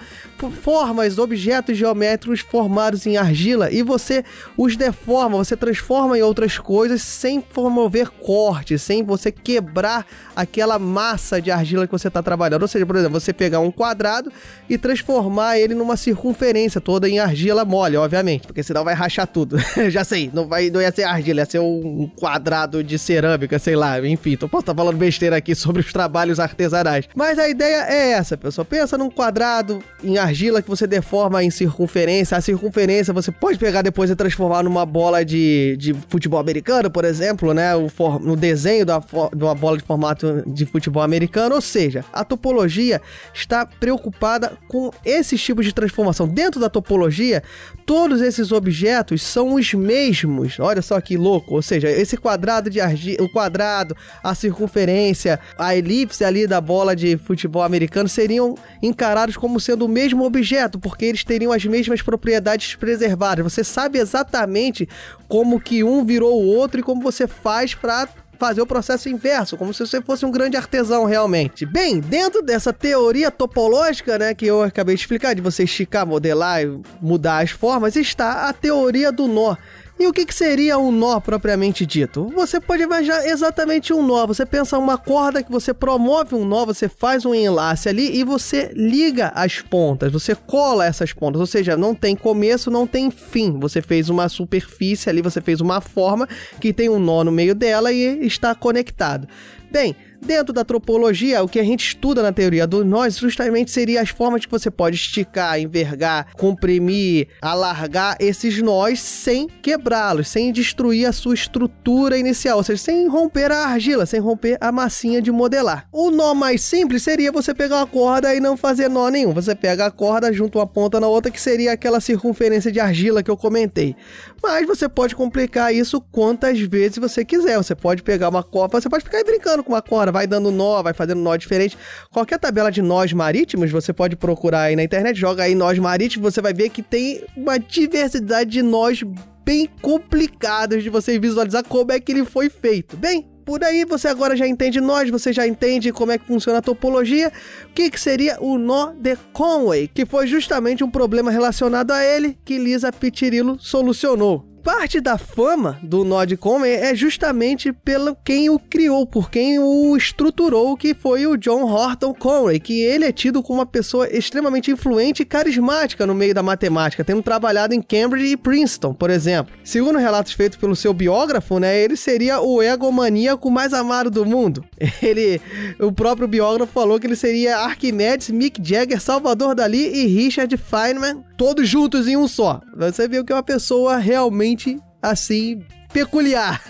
formas, 0.64 1.20
objetos 1.20 1.78
geométricos 1.78 2.40
formados 2.40 3.06
em 3.06 3.18
argila 3.18 3.72
e 3.72 3.84
você 3.84 4.24
os 4.58 4.76
deforma, 4.76 5.38
você 5.38 5.56
transforma 5.56 6.18
em 6.18 6.22
outras 6.22 6.58
coisas 6.58 7.02
sem 7.02 7.42
promover 7.42 8.10
corte, 8.10 8.80
sem 8.80 9.04
você 9.04 9.32
quebrar 9.32 10.06
aquela 10.36 10.80
massa 10.80 11.42
de 11.42 11.52
argila 11.52 11.86
que 11.86 11.92
você 11.92 12.08
está 12.08 12.24
trabalhando. 12.24 12.64
Ou 12.64 12.68
seja, 12.68 12.86
por 12.86 12.96
exemplo, 12.96 13.20
você 13.20 13.34
pegar 13.34 13.60
um 13.60 13.72
quadrado 13.72 14.32
e 14.68 14.78
transformar 14.78 15.09
transformar 15.10 15.58
ele 15.58 15.74
numa 15.74 15.98
circunferência 15.98 16.80
toda 16.80 17.10
em 17.10 17.18
argila 17.18 17.66
mole, 17.66 17.98
obviamente, 17.98 18.46
porque 18.46 18.62
senão 18.62 18.84
vai 18.84 18.94
rachar 18.94 19.26
tudo. 19.26 19.58
Já 19.90 20.04
sei, 20.04 20.30
não, 20.32 20.48
vai, 20.48 20.70
não 20.70 20.80
ia 20.80 20.92
ser 20.92 21.04
argila, 21.04 21.40
ia 21.40 21.46
ser 21.46 21.60
um 21.60 22.08
quadrado 22.20 22.84
de 22.84 23.00
cerâmica, 23.00 23.58
sei 23.58 23.76
lá, 23.76 24.00
enfim, 24.08 24.38
tô, 24.38 24.48
posso 24.48 24.62
estar 24.62 24.76
falando 24.76 24.98
besteira 24.98 25.38
aqui 25.38 25.56
sobre 25.56 25.82
os 25.82 25.92
trabalhos 25.92 26.40
artesanais. 26.40 27.10
Mas 27.16 27.40
a 27.40 27.50
ideia 27.50 27.86
é 27.90 28.12
essa, 28.12 28.38
pessoal. 28.38 28.66
Pensa 28.66 28.98
num 28.98 29.10
quadrado 29.10 29.82
em 30.04 30.18
argila 30.18 30.62
que 30.62 30.70
você 30.70 30.86
deforma 30.86 31.44
em 31.44 31.50
circunferência. 31.50 32.38
A 32.38 32.42
circunferência 32.42 33.12
você 33.12 33.32
pode 33.32 33.58
pegar 33.58 33.82
depois 33.82 34.12
e 34.12 34.16
transformar 34.16 34.64
numa 34.64 34.86
bola 34.86 35.26
de, 35.26 35.76
de 35.78 35.94
futebol 36.08 36.40
americano, 36.40 36.92
por 36.92 37.04
exemplo, 37.04 37.54
né? 37.54 37.76
O 37.76 37.90
for, 37.90 38.20
no 38.20 38.36
desenho 38.36 38.86
da, 38.86 39.00
de 39.00 39.44
uma 39.44 39.56
bola 39.56 39.78
de 39.78 39.84
formato 39.84 40.44
de 40.46 40.66
futebol 40.66 41.02
americano. 41.02 41.56
Ou 41.56 41.62
seja, 41.62 42.06
a 42.14 42.24
topologia 42.24 43.02
está 43.34 43.66
preocupada 43.66 44.54
com 44.68 44.92
esses 45.06 45.42
tipos 45.42 45.66
de 45.66 45.74
transformação 45.74 46.28
dentro 46.28 46.60
da 46.60 46.70
topologia, 46.70 47.44
todos 47.86 48.22
esses 48.22 48.52
objetos 48.52 49.22
são 49.22 49.56
os 49.56 49.74
mesmos. 49.74 50.60
Olha 50.60 50.82
só 50.82 51.00
que 51.02 51.18
louco, 51.18 51.56
ou 51.56 51.62
seja, 51.62 51.90
esse 51.90 52.18
quadrado 52.18 52.70
de 52.70 52.80
argila, 52.80 53.24
o 53.24 53.30
quadrado, 53.30 53.96
a 54.24 54.36
circunferência, 54.36 55.40
a 55.58 55.76
elipse 55.76 56.24
ali 56.24 56.46
da 56.46 56.62
bola 56.62 56.96
de 56.96 57.18
futebol 57.18 57.64
americano 57.64 58.10
seriam 58.10 58.56
encarados 58.82 59.38
como 59.38 59.60
sendo 59.60 59.86
o 59.86 59.90
mesmo 59.90 60.24
objeto, 60.26 60.80
porque 60.80 61.06
eles 61.06 61.24
teriam 61.24 61.52
as 61.52 61.66
mesmas 61.66 62.02
propriedades 62.02 62.76
preservadas. 62.76 63.44
Você 63.44 63.64
sabe 63.64 64.00
exatamente 64.00 64.88
como 65.28 65.60
que 65.60 65.84
um 65.84 66.04
virou 66.04 66.42
o 66.42 66.48
outro 66.48 66.80
e 66.80 66.84
como 66.84 67.02
você 67.02 67.28
faz 67.28 67.74
para 67.74 68.08
fazer 68.40 68.62
o 68.62 68.66
processo 68.66 69.10
inverso, 69.10 69.58
como 69.58 69.74
se 69.74 69.86
você 69.86 70.02
fosse 70.02 70.26
um 70.26 70.32
grande 70.32 70.56
artesão 70.56 71.04
realmente. 71.04 71.66
Bem, 71.66 72.00
dentro 72.00 72.42
dessa 72.42 72.72
teoria 72.72 73.30
topológica, 73.30 74.18
né, 74.18 74.34
que 74.34 74.46
eu 74.46 74.64
acabei 74.64 74.96
de 74.96 75.02
explicar, 75.02 75.36
de 75.36 75.42
você 75.42 75.64
esticar, 75.64 76.08
modelar 76.08 76.64
e 76.64 76.80
mudar 77.02 77.44
as 77.44 77.52
formas, 77.52 77.96
está 77.98 78.48
a 78.48 78.54
teoria 78.54 79.12
do 79.12 79.28
nó. 79.28 79.58
E 80.00 80.08
o 80.08 80.14
que, 80.14 80.26
que, 80.26 80.34
seria 80.34 80.80
um 80.80 80.94
nó 80.94 81.20
propriamente 81.20 81.86
dito? 81.86 82.32
Você 82.34 82.62
pode 82.62 82.84
imaginar 82.84 83.26
exatamente 83.26 83.92
um 83.92 84.02
nó. 84.02 84.26
Você 84.26 84.46
pensa 84.46 84.78
uma 84.78 84.98
corda 84.98 85.44
que 85.44 85.52
você 85.52 85.74
promove 85.74 86.36
um 86.36 86.46
nó, 86.46 86.66
você 86.66 86.88
faz 86.88 87.26
um 87.26 87.36
enlace 87.36 87.90
ali 87.90 88.18
e 88.18 88.24
você 88.24 88.72
liga 88.74 89.28
as 89.36 89.60
pontas, 89.60 90.10
você 90.10 90.34
cola 90.34 90.86
essas 90.86 91.12
pontas. 91.12 91.42
Ou 91.42 91.46
seja, 91.46 91.76
não 91.76 91.94
tem 91.94 92.16
começo, 92.16 92.72
não 92.72 92.88
tem 92.88 93.12
fim. 93.12 93.60
Você 93.60 93.82
fez 93.82 94.08
uma 94.08 94.30
superfície 94.30 95.10
ali, 95.10 95.22
você 95.22 95.42
fez 95.42 95.60
uma 95.60 95.82
forma 95.82 96.30
que 96.62 96.72
tem 96.72 96.88
um 96.88 96.98
nó 96.98 97.26
no 97.26 97.32
meio 97.32 97.54
dela 97.54 97.92
e 97.92 98.26
está 98.26 98.56
conectado. 98.56 99.28
Bem, 99.70 99.98
Dentro 100.22 100.54
da 100.54 100.66
tropologia, 100.66 101.42
o 101.42 101.48
que 101.48 101.60
a 101.60 101.64
gente 101.64 101.88
estuda 101.88 102.22
na 102.22 102.32
teoria 102.32 102.68
dos 102.68 102.86
nós 102.86 103.18
justamente 103.18 103.72
seria 103.72 104.02
as 104.02 104.10
formas 104.10 104.46
que 104.46 104.52
você 104.52 104.70
pode 104.70 104.96
esticar, 104.96 105.60
envergar, 105.60 106.34
comprimir, 106.36 107.30
alargar 107.42 108.18
esses 108.20 108.62
nós 108.62 109.00
sem 109.00 109.48
quebrá-los, 109.48 110.28
sem 110.28 110.52
destruir 110.52 111.06
a 111.06 111.14
sua 111.14 111.34
estrutura 111.34 112.18
inicial, 112.18 112.58
ou 112.58 112.64
seja, 112.64 112.82
sem 112.82 113.08
romper 113.08 113.52
a 113.52 113.66
argila, 113.66 114.06
sem 114.06 114.20
romper 114.20 114.58
a 114.60 114.72
massinha 114.72 115.22
de 115.22 115.32
modelar. 115.32 115.88
O 115.92 116.12
nó 116.12 116.34
mais 116.34 116.62
simples 116.62 117.02
seria 117.02 117.32
você 117.32 117.54
pegar 117.54 117.78
uma 117.78 117.88
corda 117.88 118.36
e 118.36 118.40
não 118.40 118.58
fazer 118.58 118.90
nó 118.90 119.10
nenhum. 119.10 119.34
Você 119.34 119.56
pega 119.56 119.86
a 119.86 119.92
corda, 119.92 120.34
junto 120.34 120.60
uma 120.60 120.68
ponta 120.68 121.00
na 121.00 121.08
outra, 121.08 121.32
que 121.32 121.40
seria 121.42 121.72
aquela 121.72 122.02
circunferência 122.02 122.72
de 122.72 122.80
argila 122.80 123.24
que 123.24 123.32
eu 123.32 123.38
comentei. 123.38 123.96
Mas 124.44 124.68
você 124.68 124.90
pode 124.90 125.16
complicar 125.16 125.74
isso 125.74 126.02
quantas 126.12 126.60
vezes 126.60 126.98
você 126.98 127.24
quiser. 127.24 127.58
Você 127.58 127.74
pode 127.74 128.04
pegar 128.04 128.30
uma 128.30 128.44
corda, 128.44 128.80
você 128.80 128.90
pode 128.90 129.04
ficar 129.04 129.24
brincando 129.24 129.64
com 129.64 129.74
uma 129.74 129.82
corda 129.82 130.09
vai 130.12 130.28
dando 130.28 130.52
nó, 130.52 130.82
vai 130.82 130.94
fazendo 130.94 131.22
nó 131.22 131.36
diferente. 131.36 131.78
Qualquer 132.12 132.40
tabela 132.40 132.72
de 132.72 132.82
nós 132.82 133.14
marítimos, 133.14 133.72
você 133.72 133.94
pode 133.94 134.16
procurar 134.16 134.64
aí 134.64 134.76
na 134.76 134.84
internet, 134.84 135.20
joga 135.20 135.44
aí 135.44 135.56
nós 135.56 135.78
marítimos, 135.80 136.34
você 136.34 136.42
vai 136.42 136.54
ver 136.54 136.70
que 136.70 136.82
tem 136.82 137.24
uma 137.36 137.58
diversidade 137.58 138.50
de 138.50 138.62
nós 138.62 139.04
bem 139.44 139.68
complicados 139.82 140.84
de 140.84 140.90
você 140.90 141.18
visualizar 141.18 141.64
como 141.64 141.92
é 141.92 142.00
que 142.00 142.12
ele 142.12 142.24
foi 142.24 142.50
feito. 142.50 142.96
Bem, 142.96 143.28
por 143.50 143.64
aí 143.64 143.84
você 143.84 144.08
agora 144.08 144.36
já 144.36 144.48
entende 144.48 144.80
nós, 144.80 145.10
você 145.10 145.34
já 145.34 145.48
entende 145.48 145.92
como 145.92 146.12
é 146.12 146.20
que 146.20 146.28
funciona 146.28 146.60
a 146.60 146.62
topologia. 146.62 147.32
O 147.66 147.74
que, 147.74 147.90
que 147.90 148.00
seria 148.00 148.38
o 148.40 148.60
nó 148.60 148.92
de 148.92 149.16
Conway, 149.34 149.88
que 149.88 150.06
foi 150.06 150.28
justamente 150.28 150.84
um 150.84 150.92
problema 150.92 151.32
relacionado 151.32 151.90
a 151.90 152.06
ele 152.06 152.38
que 152.46 152.60
Lisa 152.60 152.92
Pitirilo 152.92 153.58
solucionou. 153.60 154.49
Parte 154.64 155.00
da 155.00 155.18
fama 155.18 155.80
do 155.82 156.04
Nod 156.04 156.36
Comen 156.38 156.72
é 156.72 156.94
justamente 156.94 157.72
pelo 157.72 158.16
quem 158.16 158.50
o 158.50 158.60
criou, 158.60 159.08
por 159.08 159.32
quem 159.32 159.58
o 159.58 159.96
estruturou, 159.96 160.76
que 160.76 160.94
foi 160.94 161.26
o 161.26 161.38
John 161.38 161.64
Horton 161.64 162.14
Conway, 162.14 162.60
que 162.60 162.82
ele 162.82 163.06
é 163.06 163.12
tido 163.12 163.42
como 163.42 163.60
uma 163.60 163.66
pessoa 163.66 164.08
extremamente 164.10 164.70
influente 164.70 165.22
e 165.22 165.26
carismática 165.26 166.06
no 166.06 166.14
meio 166.14 166.34
da 166.34 166.44
matemática, 166.44 167.04
tendo 167.04 167.24
trabalhado 167.24 167.74
em 167.74 167.82
Cambridge 167.82 168.34
e 168.34 168.38
Princeton, 168.38 168.94
por 168.94 169.10
exemplo. 169.10 169.54
Segundo 169.64 169.98
relatos 169.98 170.34
feitos 170.34 170.58
pelo 170.58 170.76
seu 170.76 170.94
biógrafo, 170.94 171.58
né, 171.58 171.80
ele 171.80 171.96
seria 171.96 172.42
o 172.42 172.62
egomaníaco 172.62 173.50
mais 173.50 173.74
amado 173.74 174.12
do 174.12 174.26
mundo. 174.26 174.64
Ele, 175.02 175.42
o 175.80 175.92
próprio 175.92 176.28
biógrafo 176.28 176.74
falou 176.74 177.00
que 177.00 177.08
ele 177.08 177.16
seria 177.16 177.58
Arquimedes, 177.60 178.30
Mick 178.30 178.62
Jagger, 178.62 179.00
Salvador 179.00 179.56
Dali 179.56 179.88
e 179.94 180.08
Richard 180.08 180.56
Feynman, 180.58 181.24
todos 181.40 181.70
juntos 181.70 182.06
em 182.06 182.18
um 182.18 182.28
só. 182.28 182.60
Você 182.76 183.08
viu 183.08 183.24
que 183.24 183.32
é 183.32 183.36
uma 183.36 183.42
pessoa 183.42 183.96
realmente 183.96 184.78
assim 185.02 185.64
peculiar. 185.94 186.62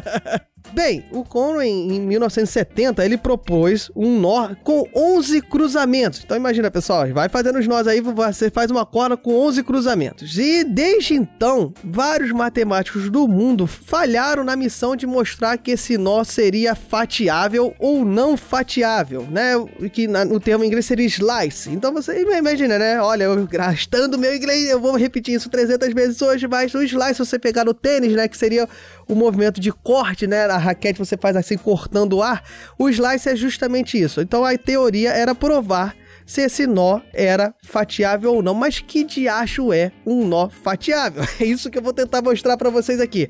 Bem, 0.76 1.06
o 1.10 1.24
Conway 1.24 1.70
em 1.70 2.00
1970 2.02 3.02
ele 3.02 3.16
propôs 3.16 3.90
um 3.96 4.20
nó 4.20 4.54
com 4.62 4.86
11 4.94 5.40
cruzamentos. 5.40 6.20
Então 6.22 6.36
imagina, 6.36 6.70
pessoal, 6.70 7.10
vai 7.14 7.30
fazendo 7.30 7.58
os 7.58 7.66
nós 7.66 7.86
aí, 7.86 8.02
você 8.02 8.50
faz 8.50 8.70
uma 8.70 8.84
corda 8.84 9.16
com 9.16 9.34
11 9.34 9.62
cruzamentos. 9.62 10.38
E 10.38 10.62
desde 10.64 11.14
então, 11.14 11.72
vários 11.82 12.30
matemáticos 12.30 13.08
do 13.08 13.26
mundo 13.26 13.66
falharam 13.66 14.44
na 14.44 14.54
missão 14.54 14.94
de 14.94 15.06
mostrar 15.06 15.56
que 15.56 15.70
esse 15.70 15.96
nó 15.96 16.22
seria 16.24 16.74
fatiável 16.74 17.74
ou 17.78 18.04
não 18.04 18.36
fatiável, 18.36 19.26
né? 19.30 19.54
Que 19.90 20.06
no 20.06 20.38
termo 20.38 20.62
inglês 20.62 20.84
seria 20.84 21.06
slice. 21.06 21.70
Então 21.70 21.90
você 21.90 22.20
imagina, 22.20 22.78
né? 22.78 23.00
Olha, 23.00 23.24
eu 23.24 23.46
gastando 23.46 24.18
meu 24.18 24.36
inglês, 24.36 24.68
eu 24.68 24.78
vou 24.78 24.94
repetir 24.94 25.36
isso 25.36 25.48
300 25.48 25.94
vezes 25.94 26.20
hoje, 26.20 26.46
mas 26.46 26.74
o 26.74 26.82
slice, 26.82 27.18
você 27.18 27.38
pegar 27.38 27.64
no 27.64 27.72
tênis, 27.72 28.12
né, 28.12 28.28
que 28.28 28.36
seria 28.36 28.68
o 29.08 29.14
movimento 29.14 29.60
de 29.60 29.72
corte, 29.72 30.26
né? 30.26 30.46
A 30.46 30.56
raquete 30.56 30.98
você 30.98 31.16
faz 31.16 31.36
assim 31.36 31.56
cortando 31.56 32.14
o 32.14 32.22
ar. 32.22 32.42
O 32.78 32.88
slice 32.88 33.28
é 33.28 33.36
justamente 33.36 34.00
isso. 34.00 34.20
Então 34.20 34.44
a 34.44 34.56
teoria 34.56 35.10
era 35.10 35.34
provar 35.34 35.94
se 36.26 36.42
esse 36.42 36.66
nó 36.66 37.00
era 37.14 37.54
fatiável 37.62 38.34
ou 38.34 38.42
não. 38.42 38.54
Mas 38.54 38.80
que 38.80 39.04
diacho 39.04 39.72
é 39.72 39.92
um 40.04 40.26
nó 40.26 40.48
fatiável? 40.48 41.24
É 41.40 41.44
isso 41.44 41.70
que 41.70 41.78
eu 41.78 41.82
vou 41.82 41.92
tentar 41.92 42.22
mostrar 42.22 42.56
para 42.56 42.70
vocês 42.70 43.00
aqui 43.00 43.28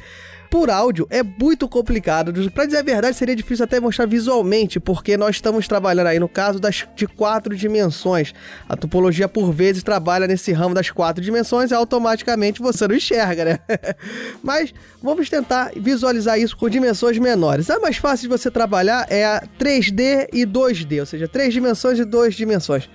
por 0.56 0.70
áudio 0.70 1.06
é 1.10 1.22
muito 1.22 1.68
complicado. 1.68 2.32
Para 2.50 2.64
dizer 2.64 2.78
a 2.78 2.82
verdade, 2.82 3.14
seria 3.14 3.36
difícil 3.36 3.62
até 3.62 3.78
mostrar 3.78 4.06
visualmente, 4.06 4.80
porque 4.80 5.14
nós 5.14 5.36
estamos 5.36 5.68
trabalhando 5.68 6.06
aí 6.06 6.18
no 6.18 6.30
caso 6.30 6.58
das 6.58 6.88
de 6.96 7.06
quatro 7.06 7.54
dimensões. 7.54 8.32
A 8.66 8.74
topologia 8.74 9.28
por 9.28 9.52
vezes 9.52 9.82
trabalha 9.82 10.26
nesse 10.26 10.54
ramo 10.54 10.74
das 10.74 10.90
quatro 10.90 11.22
dimensões 11.22 11.72
e 11.72 11.74
automaticamente 11.74 12.62
você 12.62 12.88
não 12.88 12.96
enxerga, 12.96 13.44
né? 13.44 13.58
Mas 14.42 14.72
vamos 15.02 15.28
tentar 15.28 15.72
visualizar 15.76 16.40
isso 16.40 16.56
com 16.56 16.70
dimensões 16.70 17.18
menores. 17.18 17.68
A 17.68 17.78
mais 17.78 17.98
fácil 17.98 18.22
de 18.22 18.28
você 18.38 18.50
trabalhar 18.50 19.04
é 19.10 19.26
a 19.26 19.42
3D 19.60 20.28
e 20.32 20.46
2D, 20.46 21.00
ou 21.00 21.06
seja, 21.06 21.28
três 21.28 21.52
dimensões 21.52 21.98
e 21.98 22.04
duas 22.06 22.34
dimensões. 22.34 22.88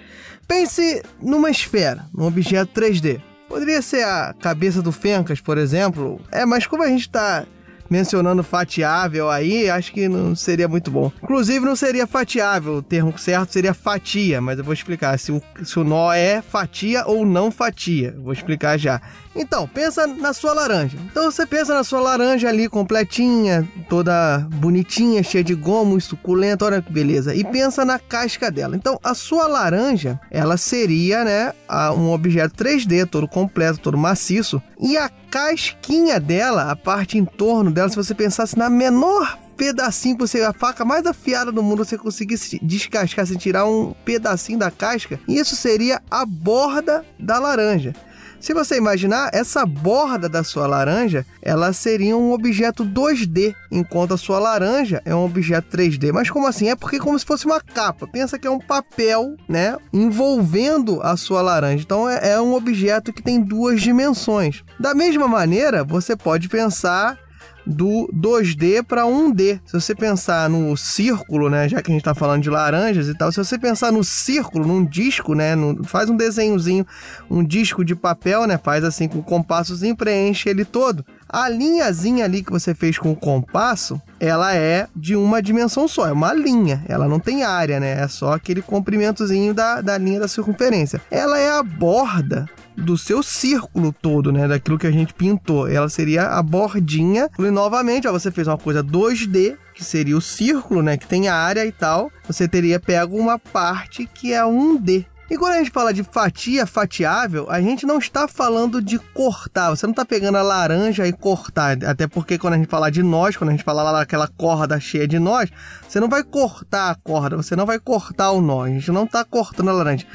Pense 0.47 1.03
numa 1.21 1.51
esfera, 1.51 2.05
num 2.11 2.25
objeto 2.25 2.71
3D. 2.73 3.21
Poderia 3.51 3.81
ser 3.81 4.05
a 4.05 4.33
cabeça 4.39 4.81
do 4.81 4.93
Fencas, 4.93 5.41
por 5.41 5.57
exemplo. 5.57 6.21
É, 6.31 6.45
mas 6.45 6.65
como 6.65 6.83
a 6.83 6.87
gente 6.87 7.09
tá 7.09 7.45
mencionando 7.89 8.41
fatiável 8.41 9.29
aí, 9.29 9.69
acho 9.69 9.91
que 9.91 10.07
não 10.07 10.33
seria 10.33 10.69
muito 10.69 10.89
bom. 10.89 11.11
Inclusive, 11.21 11.65
não 11.65 11.75
seria 11.75 12.07
fatiável, 12.07 12.75
o 12.75 12.81
termo 12.81 13.13
certo 13.17 13.51
seria 13.51 13.73
fatia, 13.73 14.39
mas 14.39 14.57
eu 14.57 14.63
vou 14.63 14.73
explicar 14.73 15.19
se 15.19 15.33
o, 15.33 15.41
se 15.65 15.77
o 15.77 15.83
nó 15.83 16.13
é 16.13 16.41
fatia 16.41 17.05
ou 17.05 17.25
não 17.25 17.51
fatia. 17.51 18.15
vou 18.17 18.31
explicar 18.31 18.77
já. 18.77 19.01
Então, 19.35 19.67
pensa 19.67 20.05
na 20.05 20.33
sua 20.33 20.53
laranja. 20.53 20.97
Então 21.09 21.31
você 21.31 21.45
pensa 21.45 21.73
na 21.73 21.83
sua 21.83 22.01
laranja 22.01 22.49
ali 22.49 22.67
completinha, 22.67 23.67
toda 23.87 24.39
bonitinha, 24.55 25.23
cheia 25.23 25.43
de 25.43 25.55
gomos, 25.55 26.03
suculenta, 26.03 26.65
olha 26.65 26.81
que 26.81 26.91
beleza. 26.91 27.33
E 27.33 27.43
pensa 27.43 27.85
na 27.85 27.97
casca 27.97 28.51
dela. 28.51 28.75
Então, 28.75 28.99
a 29.01 29.13
sua 29.13 29.47
laranja, 29.47 30.19
ela 30.29 30.57
seria, 30.57 31.23
né, 31.23 31.53
um 31.97 32.11
objeto 32.11 32.55
3D, 32.61 33.05
todo 33.05 33.27
completo, 33.27 33.79
todo 33.79 33.97
maciço. 33.97 34.61
E 34.79 34.97
a 34.97 35.09
casquinha 35.09 36.19
dela, 36.19 36.69
a 36.69 36.75
parte 36.75 37.17
em 37.17 37.23
torno 37.23 37.71
dela, 37.71 37.87
se 37.87 37.95
você 37.95 38.13
pensasse 38.13 38.57
na 38.57 38.69
menor 38.69 39.37
pedacinho 39.55 40.17
que 40.17 40.27
você, 40.27 40.41
a 40.41 40.51
faca 40.51 40.83
mais 40.83 41.05
afiada 41.05 41.51
do 41.51 41.61
mundo, 41.61 41.85
você 41.85 41.97
conseguisse 41.97 42.59
descascar, 42.63 43.27
se 43.27 43.37
tirar 43.37 43.65
um 43.65 43.93
pedacinho 44.03 44.57
da 44.57 44.71
casca, 44.71 45.19
isso 45.27 45.55
seria 45.55 46.01
a 46.09 46.25
borda 46.25 47.05
da 47.19 47.37
laranja. 47.37 47.93
Se 48.41 48.55
você 48.55 48.75
imaginar, 48.75 49.29
essa 49.33 49.67
borda 49.67 50.27
da 50.27 50.43
sua 50.43 50.65
laranja, 50.65 51.23
ela 51.43 51.71
seria 51.73 52.17
um 52.17 52.31
objeto 52.31 52.83
2D, 52.83 53.53
enquanto 53.71 54.15
a 54.15 54.17
sua 54.17 54.39
laranja 54.39 54.99
é 55.05 55.13
um 55.13 55.23
objeto 55.23 55.77
3D. 55.77 56.11
Mas 56.11 56.27
como 56.27 56.47
assim? 56.47 56.67
É 56.67 56.75
porque 56.75 56.97
como 56.97 57.17
se 57.19 57.23
fosse 57.23 57.45
uma 57.45 57.61
capa. 57.61 58.07
Pensa 58.07 58.39
que 58.39 58.47
é 58.47 58.51
um 58.51 58.57
papel, 58.57 59.37
né, 59.47 59.77
envolvendo 59.93 60.99
a 61.03 61.15
sua 61.15 61.43
laranja. 61.43 61.83
Então 61.83 62.09
é, 62.09 62.31
é 62.31 62.41
um 62.41 62.55
objeto 62.55 63.13
que 63.13 63.21
tem 63.21 63.39
duas 63.39 63.79
dimensões. 63.79 64.63
Da 64.79 64.95
mesma 64.95 65.27
maneira, 65.27 65.83
você 65.83 66.15
pode 66.15 66.49
pensar 66.49 67.19
do 67.65 68.09
2D 68.13 68.83
para 68.83 69.03
1D. 69.03 69.59
Se 69.65 69.73
você 69.73 69.95
pensar 69.95 70.49
no 70.49 70.75
círculo, 70.75 71.49
né, 71.49 71.67
já 71.69 71.81
que 71.81 71.91
a 71.91 71.93
gente 71.93 72.01
está 72.01 72.15
falando 72.15 72.41
de 72.41 72.49
laranjas 72.49 73.07
e 73.07 73.13
tal, 73.13 73.31
se 73.31 73.37
você 73.37 73.57
pensar 73.57 73.91
no 73.91 74.03
círculo, 74.03 74.67
num 74.67 74.83
disco, 74.83 75.33
né, 75.33 75.55
no, 75.55 75.83
faz 75.83 76.09
um 76.09 76.15
desenhozinho, 76.15 76.85
um 77.29 77.43
disco 77.43 77.83
de 77.85 77.95
papel, 77.95 78.45
né, 78.45 78.57
faz 78.57 78.83
assim 78.83 79.07
com 79.07 79.19
o 79.19 79.23
compassozinho, 79.23 79.95
preenche 79.95 80.49
ele 80.49 80.65
todo. 80.65 81.05
A 81.27 81.47
linhazinha 81.47 82.25
ali 82.25 82.43
que 82.43 82.51
você 82.51 82.75
fez 82.75 82.97
com 82.97 83.11
o 83.11 83.15
compasso, 83.15 84.01
ela 84.19 84.53
é 84.53 84.87
de 84.93 85.15
uma 85.15 85.41
dimensão 85.41 85.87
só, 85.87 86.07
é 86.07 86.11
uma 86.11 86.33
linha, 86.33 86.83
ela 86.89 87.07
não 87.07 87.19
tem 87.19 87.43
área, 87.43 87.79
né? 87.79 88.01
É 88.01 88.07
só 88.09 88.33
aquele 88.33 88.61
comprimentozinho 88.61 89.53
da, 89.53 89.79
da 89.79 89.97
linha 89.97 90.19
da 90.19 90.27
circunferência. 90.27 91.01
Ela 91.09 91.39
é 91.39 91.49
a 91.49 91.63
borda 91.63 92.49
do 92.81 92.97
seu 92.97 93.21
círculo 93.23 93.93
todo, 93.93 94.31
né? 94.31 94.47
Daquilo 94.47 94.77
que 94.77 94.87
a 94.87 94.91
gente 94.91 95.13
pintou. 95.13 95.67
Ela 95.67 95.89
seria 95.89 96.27
a 96.27 96.41
bordinha. 96.41 97.29
E 97.37 97.51
novamente, 97.51 98.07
ó, 98.07 98.11
você 98.11 98.31
fez 98.31 98.47
uma 98.47 98.57
coisa 98.57 98.83
2D, 98.83 99.55
que 99.73 99.83
seria 99.83 100.17
o 100.17 100.21
círculo, 100.21 100.81
né? 100.81 100.97
Que 100.97 101.07
tem 101.07 101.29
área 101.29 101.65
e 101.65 101.71
tal. 101.71 102.11
Você 102.27 102.47
teria 102.47 102.79
pego 102.79 103.17
uma 103.17 103.37
parte 103.39 104.05
que 104.05 104.33
é 104.33 104.41
1D. 104.43 105.05
E 105.31 105.37
quando 105.37 105.53
a 105.53 105.57
gente 105.59 105.71
fala 105.71 105.93
de 105.93 106.03
fatia 106.03 106.65
fatiável, 106.65 107.49
a 107.49 107.61
gente 107.61 107.85
não 107.85 107.99
está 107.99 108.27
falando 108.27 108.81
de 108.81 108.99
cortar. 108.99 109.69
Você 109.69 109.87
não 109.87 109.91
está 109.91 110.03
pegando 110.03 110.37
a 110.37 110.41
laranja 110.41 111.07
e 111.07 111.13
cortar. 111.13 111.81
Até 111.85 112.05
porque 112.05 112.37
quando 112.37 112.55
a 112.55 112.57
gente 112.57 112.67
falar 112.67 112.89
de 112.89 113.01
nós, 113.01 113.37
quando 113.37 113.47
a 113.47 113.53
gente 113.53 113.63
falar 113.63 113.81
lá 113.81 113.99
daquela 113.99 114.27
corda 114.27 114.77
cheia 114.77 115.07
de 115.07 115.17
nós, 115.19 115.49
você 115.87 116.01
não 116.01 116.09
vai 116.09 116.21
cortar 116.21 116.91
a 116.91 116.95
corda, 116.95 117.37
você 117.37 117.55
não 117.55 117.65
vai 117.65 117.79
cortar 117.79 118.31
o 118.31 118.41
nó. 118.41 118.63
A 118.63 118.67
gente 118.67 118.91
não 118.91 119.05
está 119.05 119.23
cortando 119.23 119.69
a 119.69 119.71
laranja. 119.71 120.05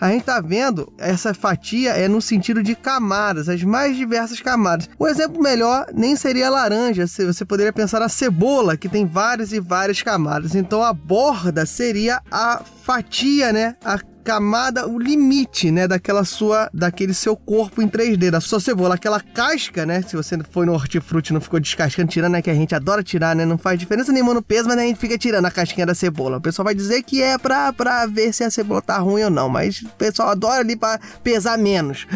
A 0.00 0.08
gente 0.08 0.22
está 0.22 0.40
vendo 0.40 0.92
essa 0.98 1.32
fatia 1.32 1.92
é 1.92 2.08
no 2.08 2.20
sentido 2.20 2.60
de 2.60 2.74
camadas, 2.74 3.48
as 3.48 3.62
mais 3.62 3.96
diversas 3.96 4.40
camadas. 4.40 4.90
O 4.98 5.06
exemplo 5.06 5.40
melhor 5.40 5.86
nem 5.94 6.16
seria 6.16 6.48
a 6.48 6.50
laranja, 6.50 7.06
você 7.06 7.44
poderia 7.44 7.72
pensar 7.72 8.00
na 8.00 8.08
cebola, 8.08 8.76
que 8.76 8.88
tem 8.88 9.06
várias 9.06 9.52
e 9.52 9.60
várias 9.60 10.02
camadas. 10.02 10.56
Então 10.56 10.82
a 10.82 10.92
borda 10.92 11.64
seria 11.64 12.20
a 12.28 12.60
fatia, 12.82 13.52
né? 13.52 13.76
A 13.84 13.98
camada, 14.24 14.88
o 14.88 14.98
limite, 14.98 15.70
né, 15.70 15.86
daquela 15.86 16.24
sua, 16.24 16.70
daquele 16.72 17.12
seu 17.12 17.36
corpo 17.36 17.82
em 17.82 17.88
3D, 17.88 18.30
da 18.30 18.40
sua 18.40 18.58
cebola, 18.58 18.94
aquela 18.94 19.20
casca, 19.20 19.84
né, 19.84 20.00
se 20.00 20.16
você 20.16 20.38
foi 20.50 20.64
no 20.64 20.72
hortifruti 20.72 21.32
não 21.32 21.40
ficou 21.40 21.60
descascando, 21.60 22.08
tirando, 22.08 22.32
né, 22.32 22.42
que 22.42 22.48
a 22.48 22.54
gente 22.54 22.74
adora 22.74 23.02
tirar, 23.02 23.36
né, 23.36 23.44
não 23.44 23.58
faz 23.58 23.78
diferença 23.78 24.10
nenhuma 24.10 24.32
no 24.32 24.42
peso, 24.42 24.66
mas 24.66 24.78
a 24.78 24.82
gente 24.82 24.98
fica 24.98 25.18
tirando 25.18 25.44
a 25.44 25.50
casquinha 25.50 25.86
da 25.86 25.94
cebola. 25.94 26.38
O 26.38 26.40
pessoal 26.40 26.64
vai 26.64 26.74
dizer 26.74 27.02
que 27.02 27.22
é 27.22 27.36
pra, 27.36 27.72
pra 27.72 28.06
ver 28.06 28.32
se 28.32 28.42
a 28.42 28.50
cebola 28.50 28.80
tá 28.80 28.96
ruim 28.98 29.24
ou 29.24 29.30
não, 29.30 29.48
mas 29.48 29.82
o 29.82 29.88
pessoal 29.90 30.30
adora 30.30 30.60
ali 30.60 30.74
pra 30.74 30.98
pesar 31.22 31.58
menos. 31.58 32.06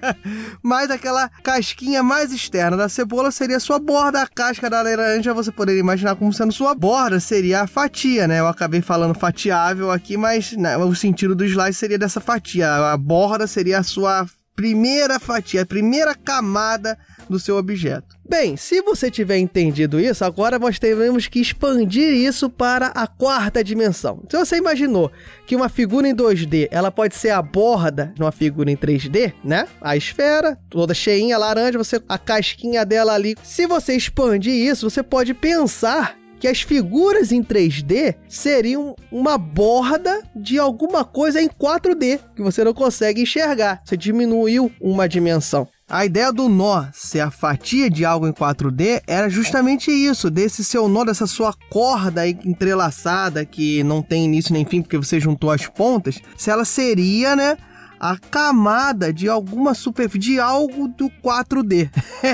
mas 0.60 0.90
aquela 0.90 1.28
casquinha 1.42 2.02
mais 2.02 2.32
externa 2.32 2.76
da 2.76 2.88
cebola 2.88 3.30
seria 3.30 3.60
sua 3.60 3.78
borda, 3.78 4.22
a 4.22 4.26
casca 4.26 4.68
da 4.68 4.82
laranja 4.82 5.32
você 5.32 5.52
poderia 5.52 5.80
imaginar 5.80 6.16
como 6.16 6.32
sendo 6.32 6.52
sua 6.52 6.74
borda, 6.74 7.20
seria 7.20 7.62
a 7.62 7.66
fatia, 7.68 8.26
né, 8.26 8.40
eu 8.40 8.48
acabei 8.48 8.82
falando 8.82 9.14
fatiável 9.14 9.92
aqui, 9.92 10.16
mas 10.16 10.52
né, 10.52 10.76
o 10.76 10.94
sentido 10.94 11.34
do 11.34 11.43
do 11.44 11.50
slice 11.50 11.78
seria 11.78 11.98
dessa 11.98 12.20
fatia. 12.20 12.92
A 12.92 12.96
borda 12.96 13.46
seria 13.46 13.78
a 13.78 13.82
sua 13.82 14.26
primeira 14.56 15.18
fatia, 15.18 15.62
a 15.62 15.66
primeira 15.66 16.14
camada 16.14 16.96
do 17.28 17.40
seu 17.40 17.56
objeto. 17.56 18.16
Bem, 18.26 18.56
se 18.56 18.80
você 18.82 19.10
tiver 19.10 19.38
entendido 19.38 19.98
isso, 19.98 20.24
agora 20.24 20.58
nós 20.58 20.78
teremos 20.78 21.26
que 21.26 21.40
expandir 21.40 22.14
isso 22.14 22.48
para 22.48 22.88
a 22.88 23.06
quarta 23.06 23.64
dimensão. 23.64 24.22
Se 24.28 24.36
você 24.36 24.56
imaginou 24.56 25.10
que 25.46 25.56
uma 25.56 25.68
figura 25.68 26.06
em 26.06 26.14
2D, 26.14 26.68
ela 26.70 26.90
pode 26.90 27.16
ser 27.16 27.30
a 27.30 27.42
borda 27.42 28.12
de 28.14 28.22
uma 28.22 28.32
figura 28.32 28.70
em 28.70 28.76
3D, 28.76 29.32
né? 29.42 29.66
A 29.80 29.96
esfera, 29.96 30.58
toda 30.70 30.94
cheinha, 30.94 31.36
laranja, 31.36 31.78
você 31.78 32.00
a 32.08 32.18
casquinha 32.18 32.84
dela 32.84 33.14
ali. 33.14 33.34
Se 33.42 33.66
você 33.66 33.94
expandir 33.94 34.54
isso, 34.54 34.88
você 34.88 35.02
pode 35.02 35.34
pensar 35.34 36.16
que 36.44 36.48
as 36.48 36.60
figuras 36.60 37.32
em 37.32 37.42
3D 37.42 38.16
seriam 38.28 38.94
uma 39.10 39.38
borda 39.38 40.20
de 40.36 40.58
alguma 40.58 41.02
coisa 41.02 41.40
em 41.40 41.48
4D 41.48 42.20
que 42.36 42.42
você 42.42 42.62
não 42.62 42.74
consegue 42.74 43.22
enxergar. 43.22 43.80
Você 43.82 43.96
diminuiu 43.96 44.70
uma 44.78 45.08
dimensão. 45.08 45.66
A 45.88 46.04
ideia 46.04 46.30
do 46.30 46.46
nó 46.50 46.84
ser 46.92 47.20
a 47.20 47.30
fatia 47.30 47.88
de 47.88 48.04
algo 48.04 48.28
em 48.28 48.32
4D 48.32 49.00
era 49.06 49.30
justamente 49.30 49.90
isso, 49.90 50.28
desse 50.28 50.62
seu 50.62 50.86
nó, 50.86 51.02
dessa 51.02 51.26
sua 51.26 51.54
corda 51.70 52.28
entrelaçada 52.28 53.46
que 53.46 53.82
não 53.82 54.02
tem 54.02 54.26
início 54.26 54.52
nem 54.52 54.66
fim 54.66 54.82
porque 54.82 54.98
você 54.98 55.18
juntou 55.18 55.50
as 55.50 55.66
pontas, 55.66 56.20
se 56.36 56.50
ela 56.50 56.66
seria, 56.66 57.34
né, 57.34 57.56
a 58.04 58.16
camada 58.18 59.10
de 59.10 59.30
alguma 59.30 59.72
superfície, 59.72 60.32
de 60.32 60.38
algo 60.38 60.88
do 60.88 61.08
4D. 61.24 61.88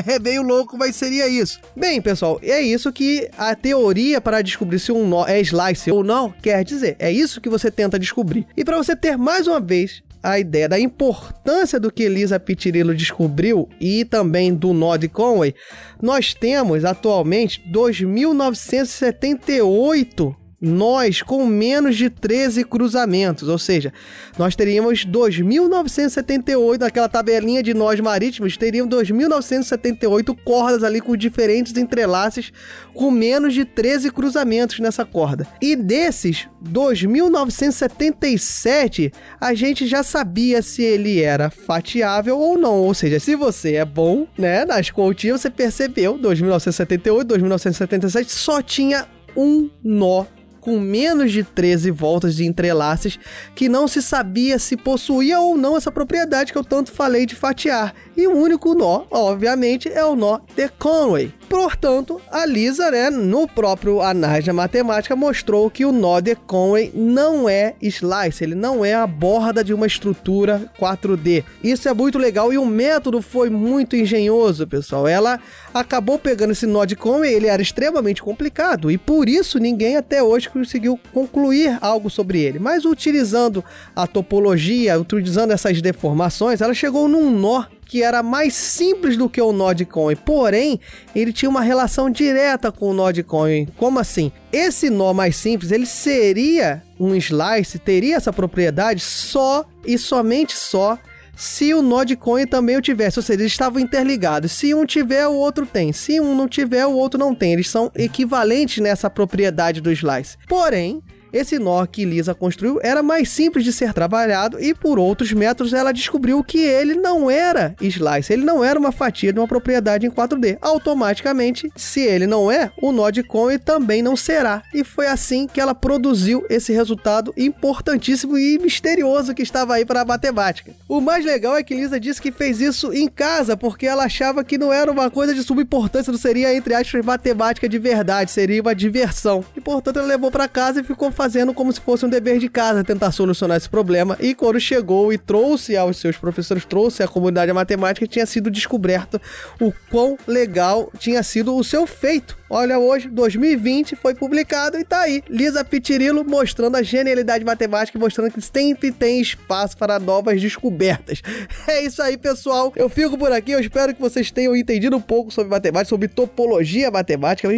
é 0.05 0.19
meio 0.19 0.43
louco, 0.43 0.77
mas 0.77 0.97
seria 0.97 1.29
isso. 1.29 1.61
Bem, 1.77 2.03
pessoal, 2.03 2.41
é 2.43 2.61
isso 2.61 2.93
que 2.93 3.31
a 3.39 3.55
teoria 3.55 4.21
para 4.21 4.43
descobrir 4.43 4.81
se 4.81 4.91
um 4.91 5.07
nó 5.07 5.25
é 5.29 5.41
slice 5.41 5.93
ou 5.93 6.03
não 6.03 6.35
quer 6.43 6.65
dizer. 6.65 6.97
É 6.99 7.12
isso 7.12 7.41
que 7.41 7.49
você 7.49 7.71
tenta 7.71 8.00
descobrir. 8.00 8.49
E 8.57 8.65
para 8.65 8.77
você 8.77 8.97
ter 8.97 9.17
mais 9.17 9.47
uma 9.47 9.61
vez 9.61 10.03
a 10.21 10.41
ideia 10.41 10.69
da 10.69 10.81
importância 10.81 11.79
do 11.79 11.93
que 11.93 12.03
Elisa 12.03 12.41
Pitirillo 12.41 12.93
descobriu 12.93 13.69
e 13.81 14.05
também 14.05 14.53
do 14.53 14.73
nó 14.73 14.97
de 14.97 15.07
Conway, 15.07 15.55
nós 16.03 16.35
temos 16.35 16.85
atualmente 16.85 17.62
2.978 17.71 20.35
nós 20.61 21.23
com 21.23 21.47
menos 21.47 21.97
de 21.97 22.11
13 22.11 22.64
cruzamentos, 22.64 23.49
ou 23.49 23.59
seja, 23.59 23.95
nós 24.38 24.55
teríamos 24.55 25.07
2.978 25.07 26.81
naquela 26.81 27.09
tabelinha 27.09 27.62
de 27.62 27.73
nós 27.73 27.99
marítimos, 27.99 28.59
teríamos 28.59 28.94
2.978 28.94 30.37
cordas 30.44 30.85
ali 30.85 31.01
com 31.01 31.16
diferentes 31.16 31.75
entrelaces 31.77 32.53
com 32.92 33.11
menos 33.11 33.55
de 33.55 33.64
13 33.64 34.11
cruzamentos 34.11 34.79
nessa 34.81 35.07
corda. 35.07 35.49
E 35.62 35.75
desses 35.75 36.46
2.977, 36.62 39.14
a 39.40 39.55
gente 39.55 39.87
já 39.87 40.03
sabia 40.03 40.61
se 40.61 40.83
ele 40.83 41.23
era 41.23 41.49
fatiável 41.49 42.38
ou 42.38 42.59
não, 42.59 42.81
ou 42.81 42.92
seja, 42.92 43.18
se 43.18 43.35
você 43.35 43.77
é 43.77 43.85
bom, 43.85 44.27
né, 44.37 44.66
nas 44.66 44.90
continhas, 44.90 45.40
você 45.40 45.49
percebeu, 45.49 46.18
2.978, 46.18 47.25
2.977 47.25 48.29
só 48.29 48.61
tinha 48.61 49.09
um 49.37 49.70
nó 49.83 50.27
com 50.61 50.79
menos 50.79 51.33
de 51.33 51.42
13 51.42 51.90
voltas 51.90 52.37
de 52.37 52.44
entrelaces 52.44 53.18
que 53.55 53.68
não 53.68 53.88
se 53.88 54.03
sabia 54.03 54.59
se 54.59 54.77
possuía 54.77 55.40
ou 55.40 55.57
não 55.57 55.77
essa 55.77 55.90
propriedade 55.90 56.53
que 56.53 56.59
eu 56.59 56.64
tanto 56.64 56.92
falei 56.92 57.27
de 57.27 57.35
fatiar. 57.35 57.94
E 58.16 58.27
o 58.27 58.37
único 58.37 58.75
nó, 58.75 59.05
obviamente, 59.11 59.88
é 59.88 60.05
o 60.05 60.14
nó 60.14 60.40
de 60.55 60.68
Conway. 60.68 61.39
Portanto, 61.51 62.23
a 62.31 62.47
Lisa, 62.47 62.93
né, 62.93 63.11
no 63.11 63.49
próprio 63.49 64.01
Anais 64.01 64.45
da 64.45 64.53
Matemática, 64.53 65.17
mostrou 65.17 65.69
que 65.69 65.85
o 65.85 65.91
nó 65.91 66.21
de 66.21 66.37
Conway 66.37 66.93
não 66.95 67.49
é 67.49 67.75
slice, 67.83 68.45
ele 68.45 68.55
não 68.55 68.85
é 68.85 68.95
a 68.95 69.05
borda 69.05 69.65
de 69.65 69.75
uma 69.75 69.85
estrutura 69.85 70.71
4D. 70.79 71.43
Isso 71.63 71.89
é 71.89 71.93
muito 71.93 72.19
legal 72.19 72.53
e 72.53 72.57
o 72.57 72.65
método 72.65 73.21
foi 73.21 73.51
muito 73.51 73.97
engenhoso, 73.97 74.65
pessoal. 74.65 75.09
Ela 75.09 75.41
acabou 75.75 76.21
pegando 76.21 76.53
esse 76.53 76.69
nó 76.69 76.85
de 76.85 76.95
Conway, 76.95 77.35
ele 77.35 77.49
era 77.49 77.61
extremamente 77.61 78.23
complicado 78.23 78.89
e 78.89 78.97
por 78.97 79.29
isso 79.29 79.59
ninguém 79.59 79.97
até 79.97 80.23
hoje 80.23 80.49
conseguiu 80.49 81.01
concluir 81.13 81.77
algo 81.81 82.09
sobre 82.09 82.41
ele. 82.41 82.61
Mas 82.61 82.85
utilizando 82.85 83.65
a 83.97 84.07
topologia, 84.07 85.01
utilizando 85.01 85.51
essas 85.51 85.83
deformações, 85.83 86.61
ela 86.61 86.75
chegou 86.75 87.09
num 87.09 87.29
nó 87.29 87.65
que 87.90 88.05
era 88.05 88.22
mais 88.22 88.55
simples 88.55 89.16
do 89.16 89.29
que 89.29 89.42
o 89.42 89.53
Conway, 89.85 90.14
porém, 90.14 90.79
ele 91.12 91.33
tinha 91.33 91.50
uma 91.50 91.61
relação 91.61 92.09
direta 92.09 92.70
com 92.70 92.92
o 92.92 93.24
Conway. 93.24 93.66
Como 93.76 93.98
assim? 93.98 94.31
Esse 94.53 94.88
nó 94.88 95.12
mais 95.12 95.35
simples, 95.35 95.72
ele 95.72 95.87
seria 95.87 96.85
um 97.00 97.16
slice, 97.16 97.81
teria 97.81 98.14
essa 98.14 98.33
propriedade 98.33 99.00
só 99.00 99.64
e 99.85 99.98
somente 99.98 100.53
só 100.53 100.96
se 101.35 101.74
o 101.74 101.83
Conway 102.16 102.46
também 102.46 102.76
o 102.76 102.81
tivesse, 102.81 103.18
ou 103.18 103.24
seja, 103.24 103.40
eles 103.40 103.50
estavam 103.50 103.81
interligados. 103.81 104.53
Se 104.53 104.72
um 104.72 104.87
tiver, 104.87 105.26
o 105.26 105.35
outro 105.35 105.66
tem. 105.66 105.92
Se 105.92 106.20
um 106.20 106.33
não 106.33 106.46
tiver, 106.46 106.87
o 106.87 106.92
outro 106.92 107.18
não 107.18 107.35
tem. 107.35 107.55
Eles 107.55 107.68
são 107.68 107.90
equivalentes 107.96 108.79
nessa 108.81 109.11
propriedade 109.11 109.81
do 109.81 109.90
slice. 109.90 110.37
Porém, 110.46 111.03
esse 111.33 111.59
nó 111.59 111.85
que 111.87 112.05
Lisa 112.05 112.35
construiu 112.35 112.79
era 112.83 113.03
mais 113.03 113.29
simples 113.29 113.64
de 113.64 113.73
ser 113.73 113.93
trabalhado 113.93 114.61
e 114.61 114.75
por 114.75 114.99
outros 114.99 115.33
métodos 115.33 115.73
ela 115.73 115.93
descobriu 115.93 116.43
que 116.43 116.59
ele 116.59 116.95
não 116.95 117.31
era 117.31 117.75
slice, 117.81 118.33
ele 118.33 118.45
não 118.45 118.64
era 118.64 118.79
uma 118.79 118.93
fatia 118.93 119.33
de 119.33 119.38
uma 119.38 119.49
propriedade 119.49 120.07
em 120.07 120.11
4D. 120.11 120.59
Automaticamente, 120.61 121.71
se 121.77 122.01
ele 122.01 122.27
não 122.27 122.51
é, 122.51 122.71
o 122.81 122.93
nó 122.93 123.11
de 123.11 123.23
Conway 123.23 123.59
também 123.59 124.03
não 124.03 124.16
será. 124.16 124.62
E 124.75 124.85
foi 124.85 125.07
assim 125.07 125.47
que 125.47 125.61
ela 125.61 125.75
produziu 125.75 126.45
esse 126.49 126.73
resultado 126.73 127.33
importantíssimo 127.37 128.38
e 128.38 128.59
misterioso 128.59 129.35
que 129.35 129.43
estava 129.43 129.75
aí 129.75 129.85
para 129.85 130.03
a 130.03 130.05
matemática. 130.05 130.73
O 130.88 131.01
mais 131.01 131.25
legal 131.25 131.57
é 131.57 131.62
que 131.62 131.75
Lisa 131.75 132.01
disse 132.01 132.21
que 132.21 132.33
fez 132.33 132.61
isso 132.61 132.93
em 132.93 133.09
casa 133.09 133.57
porque 133.57 133.87
ela 133.87 134.05
achava 134.05 134.45
que 134.45 134.59
não 134.59 134.73
era 134.73 134.90
uma 134.90 135.11
coisa 135.11 135.35
de 135.35 135.43
subimportância, 135.43 136.11
não 136.11 136.19
seria 136.19 136.55
entre 136.55 136.75
aspas 136.75 137.05
matemática 137.05 137.69
de 137.69 137.79
verdade, 137.79 138.31
seria 138.31 138.61
uma 138.61 138.75
diversão. 138.75 139.45
E 139.57 139.61
portanto 139.61 139.99
ela 139.99 140.09
levou 140.09 140.31
para 140.31 140.49
casa 140.49 140.81
e 140.81 140.85
ficou 140.85 141.11
fazendo 141.20 141.52
como 141.52 141.70
se 141.70 141.78
fosse 141.78 142.06
um 142.06 142.09
dever 142.09 142.38
de 142.38 142.48
casa 142.48 142.83
tentar 142.83 143.12
solucionar 143.12 143.59
esse 143.59 143.68
problema. 143.68 144.16
E 144.20 144.35
quando 144.35 144.59
chegou 144.59 145.12
e 145.12 145.18
trouxe 145.18 145.76
aos 145.76 145.98
seus 145.98 146.16
professores, 146.16 146.64
trouxe 146.64 147.02
à 147.02 147.09
comunidade 147.09 147.52
matemática, 147.52 148.06
tinha 148.06 148.24
sido 148.24 148.50
descoberto 148.50 149.20
o 149.61 149.70
quão 149.90 150.16
legal 150.26 150.90
tinha 150.98 151.22
sido 151.22 151.54
o 151.54 151.62
seu 151.62 151.87
feito. 151.87 152.39
Olha, 152.53 152.81
hoje, 152.81 153.09
2020, 153.09 153.95
foi 153.95 154.13
publicado 154.13 154.77
e 154.77 154.83
tá 154.83 155.03
aí. 155.03 155.23
Lisa 155.31 155.65
Pitirilo 155.65 156.25
mostrando 156.25 156.77
a 156.77 156.83
genialidade 156.83 157.45
matemática 157.45 157.97
e 157.97 158.01
mostrando 158.01 158.33
que 158.33 158.43
sempre 158.43 158.91
tem 158.91 159.21
espaço 159.21 159.77
para 159.77 160.01
novas 160.01 160.41
descobertas. 160.43 161.23
É 161.69 161.85
isso 161.85 162.03
aí, 162.03 162.17
pessoal. 162.17 162.73
Eu 162.75 162.89
fico 162.89 163.17
por 163.17 163.31
aqui. 163.31 163.53
Eu 163.53 163.61
espero 163.61 163.95
que 163.95 164.01
vocês 164.01 164.31
tenham 164.31 164.57
entendido 164.57 164.97
um 164.97 165.01
pouco 165.01 165.31
sobre 165.31 165.51
matemática, 165.51 165.89
sobre 165.89 166.09
topologia 166.09 166.91
matemática. 166.91 167.49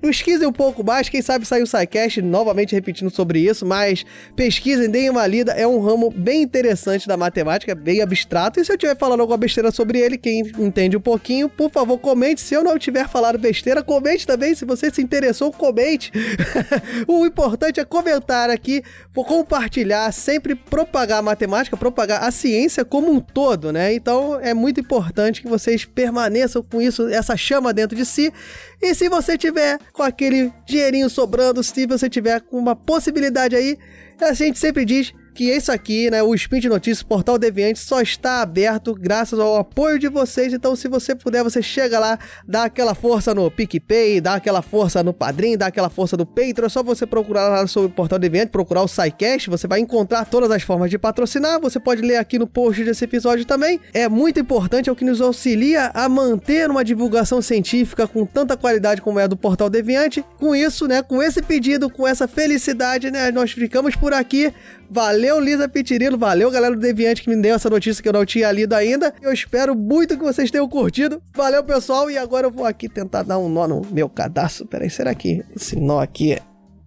Pesquisem 0.00 0.48
um 0.48 0.52
pouco 0.52 0.82
mais. 0.82 1.08
Quem 1.08 1.22
sabe 1.22 1.46
sair 1.46 1.62
o 1.62 1.66
SciCast 1.66 2.20
novamente 2.20 2.74
repetindo 2.74 3.10
sobre 3.10 3.38
isso. 3.38 3.64
Mas 3.64 4.04
pesquisem, 4.34 4.90
deem 4.90 5.08
uma 5.08 5.24
lida. 5.26 5.52
É 5.52 5.66
um 5.66 5.78
ramo 5.80 6.10
bem 6.10 6.42
interessante 6.42 7.06
da 7.06 7.16
matemática, 7.16 7.74
bem 7.74 8.00
abstrato. 8.00 8.58
E 8.58 8.64
se 8.64 8.72
eu 8.72 8.76
estiver 8.76 8.96
falando 8.96 9.20
alguma 9.20 9.38
besteira 9.38 9.70
sobre 9.70 10.00
ele, 10.00 10.18
quem 10.18 10.40
entende 10.58 10.96
um 10.96 11.00
pouquinho, 11.00 11.48
por 11.48 11.70
favor, 11.70 11.98
comente. 11.98 12.40
Se 12.40 12.54
eu 12.54 12.64
não 12.64 12.76
tiver 12.76 13.08
falado 13.08 13.38
besteira, 13.38 13.84
comente 13.84 14.26
também. 14.26 14.39
Se 14.54 14.64
você 14.64 14.90
se 14.90 15.02
interessou, 15.02 15.52
comente. 15.52 16.12
o 17.06 17.26
importante 17.26 17.80
é 17.80 17.84
comentar 17.84 18.50
aqui, 18.50 18.82
compartilhar, 19.14 20.10
sempre 20.12 20.54
propagar 20.54 21.18
a 21.18 21.22
matemática, 21.22 21.76
propagar 21.76 22.24
a 22.24 22.30
ciência 22.30 22.84
como 22.84 23.12
um 23.12 23.20
todo, 23.20 23.72
né? 23.72 23.92
Então 23.92 24.38
é 24.40 24.54
muito 24.54 24.80
importante 24.80 25.42
que 25.42 25.48
vocês 25.48 25.84
permaneçam 25.84 26.62
com 26.62 26.80
isso, 26.80 27.08
essa 27.08 27.36
chama 27.36 27.72
dentro 27.72 27.96
de 27.96 28.04
si. 28.04 28.32
E 28.80 28.94
se 28.94 29.08
você 29.08 29.36
tiver 29.36 29.78
com 29.92 30.02
aquele 30.02 30.52
dinheirinho 30.66 31.10
sobrando, 31.10 31.62
se 31.62 31.86
você 31.86 32.08
tiver 32.08 32.40
com 32.40 32.58
uma 32.58 32.74
possibilidade 32.74 33.54
aí, 33.54 33.78
a 34.20 34.32
gente 34.32 34.58
sempre 34.58 34.84
diz 34.84 35.12
que 35.34 35.44
isso 35.44 35.70
aqui, 35.72 36.10
né, 36.10 36.22
o 36.22 36.34
Spin 36.34 36.60
de 36.60 36.68
Notícias, 36.68 37.02
Portal 37.02 37.38
Deviante, 37.38 37.78
só 37.78 38.00
está 38.00 38.42
aberto 38.42 38.94
graças 38.94 39.38
ao 39.38 39.56
apoio 39.56 39.98
de 39.98 40.08
vocês. 40.08 40.52
Então, 40.52 40.74
se 40.76 40.88
você 40.88 41.14
puder, 41.14 41.42
você 41.42 41.62
chega 41.62 41.98
lá, 41.98 42.18
dá 42.46 42.64
aquela 42.64 42.94
força 42.94 43.34
no 43.34 43.50
PicPay, 43.50 44.20
dá 44.20 44.34
aquela 44.34 44.62
força 44.62 45.02
no 45.02 45.12
Padrim, 45.12 45.56
dá 45.56 45.66
aquela 45.66 45.90
força 45.90 46.16
no 46.16 46.26
Patreon. 46.26 46.66
É 46.66 46.68
só 46.68 46.82
você 46.82 47.06
procurar 47.06 47.48
lá 47.48 47.66
sobre 47.66 47.90
o 47.90 47.94
Portal 47.94 48.18
Deviante, 48.18 48.50
procurar 48.50 48.82
o 48.82 48.88
SciCast, 48.88 49.48
você 49.48 49.66
vai 49.66 49.80
encontrar 49.80 50.24
todas 50.24 50.50
as 50.50 50.62
formas 50.62 50.90
de 50.90 50.98
patrocinar. 50.98 51.60
Você 51.60 51.78
pode 51.80 52.02
ler 52.02 52.16
aqui 52.16 52.38
no 52.38 52.46
post 52.46 52.84
desse 52.84 53.04
episódio 53.04 53.44
também. 53.44 53.80
É 53.92 54.08
muito 54.08 54.40
importante, 54.40 54.88
é 54.88 54.92
o 54.92 54.96
que 54.96 55.04
nos 55.04 55.20
auxilia 55.20 55.90
a 55.94 56.08
manter 56.08 56.70
uma 56.70 56.84
divulgação 56.84 57.40
científica 57.40 58.06
com 58.06 58.24
tanta 58.26 58.56
qualidade 58.56 59.00
como 59.00 59.18
é 59.18 59.24
a 59.24 59.26
do 59.26 59.36
Portal 59.36 59.70
Deviante. 59.70 60.24
Com 60.38 60.54
isso, 60.54 60.86
né, 60.86 61.02
com 61.02 61.22
esse 61.22 61.42
pedido, 61.42 61.90
com 61.90 62.06
essa 62.06 62.26
felicidade, 62.26 63.10
né, 63.10 63.30
nós 63.30 63.52
ficamos 63.52 63.96
por 63.96 64.12
aqui. 64.12 64.52
Valeu, 64.90 65.38
Lisa 65.38 65.68
Pitirilo. 65.68 66.18
Valeu, 66.18 66.50
galera 66.50 66.74
do 66.74 66.80
Deviante, 66.80 67.22
que 67.22 67.30
me 67.30 67.40
deu 67.40 67.54
essa 67.54 67.70
notícia 67.70 68.02
que 68.02 68.08
eu 68.08 68.12
não 68.12 68.26
tinha 68.26 68.50
lido 68.50 68.72
ainda. 68.74 69.14
Eu 69.22 69.32
espero 69.32 69.76
muito 69.76 70.18
que 70.18 70.24
vocês 70.24 70.50
tenham 70.50 70.68
curtido. 70.68 71.22
Valeu, 71.32 71.62
pessoal. 71.62 72.10
E 72.10 72.18
agora 72.18 72.48
eu 72.48 72.50
vou 72.50 72.66
aqui 72.66 72.88
tentar 72.88 73.22
dar 73.22 73.38
um 73.38 73.48
nó 73.48 73.68
no 73.68 73.82
meu 73.92 74.08
cadastro. 74.08 74.66
Peraí, 74.66 74.90
será 74.90 75.14
que 75.14 75.44
esse 75.54 75.76
nó 75.76 76.00
aqui 76.00 76.32
é. 76.32 76.40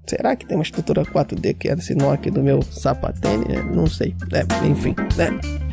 Será 0.05 0.35
que 0.35 0.45
tem 0.45 0.57
uma 0.57 0.63
estrutura 0.63 1.05
4D 1.05 1.53
que 1.57 1.69
é 1.69 1.73
esse 1.73 1.95
nó 1.95 2.11
aqui 2.11 2.29
do 2.29 2.43
meu 2.43 2.61
sapatênis? 2.61 3.65
Não 3.73 3.87
sei. 3.87 4.13
É, 4.33 4.67
enfim, 4.67 4.93
né? 5.15 5.72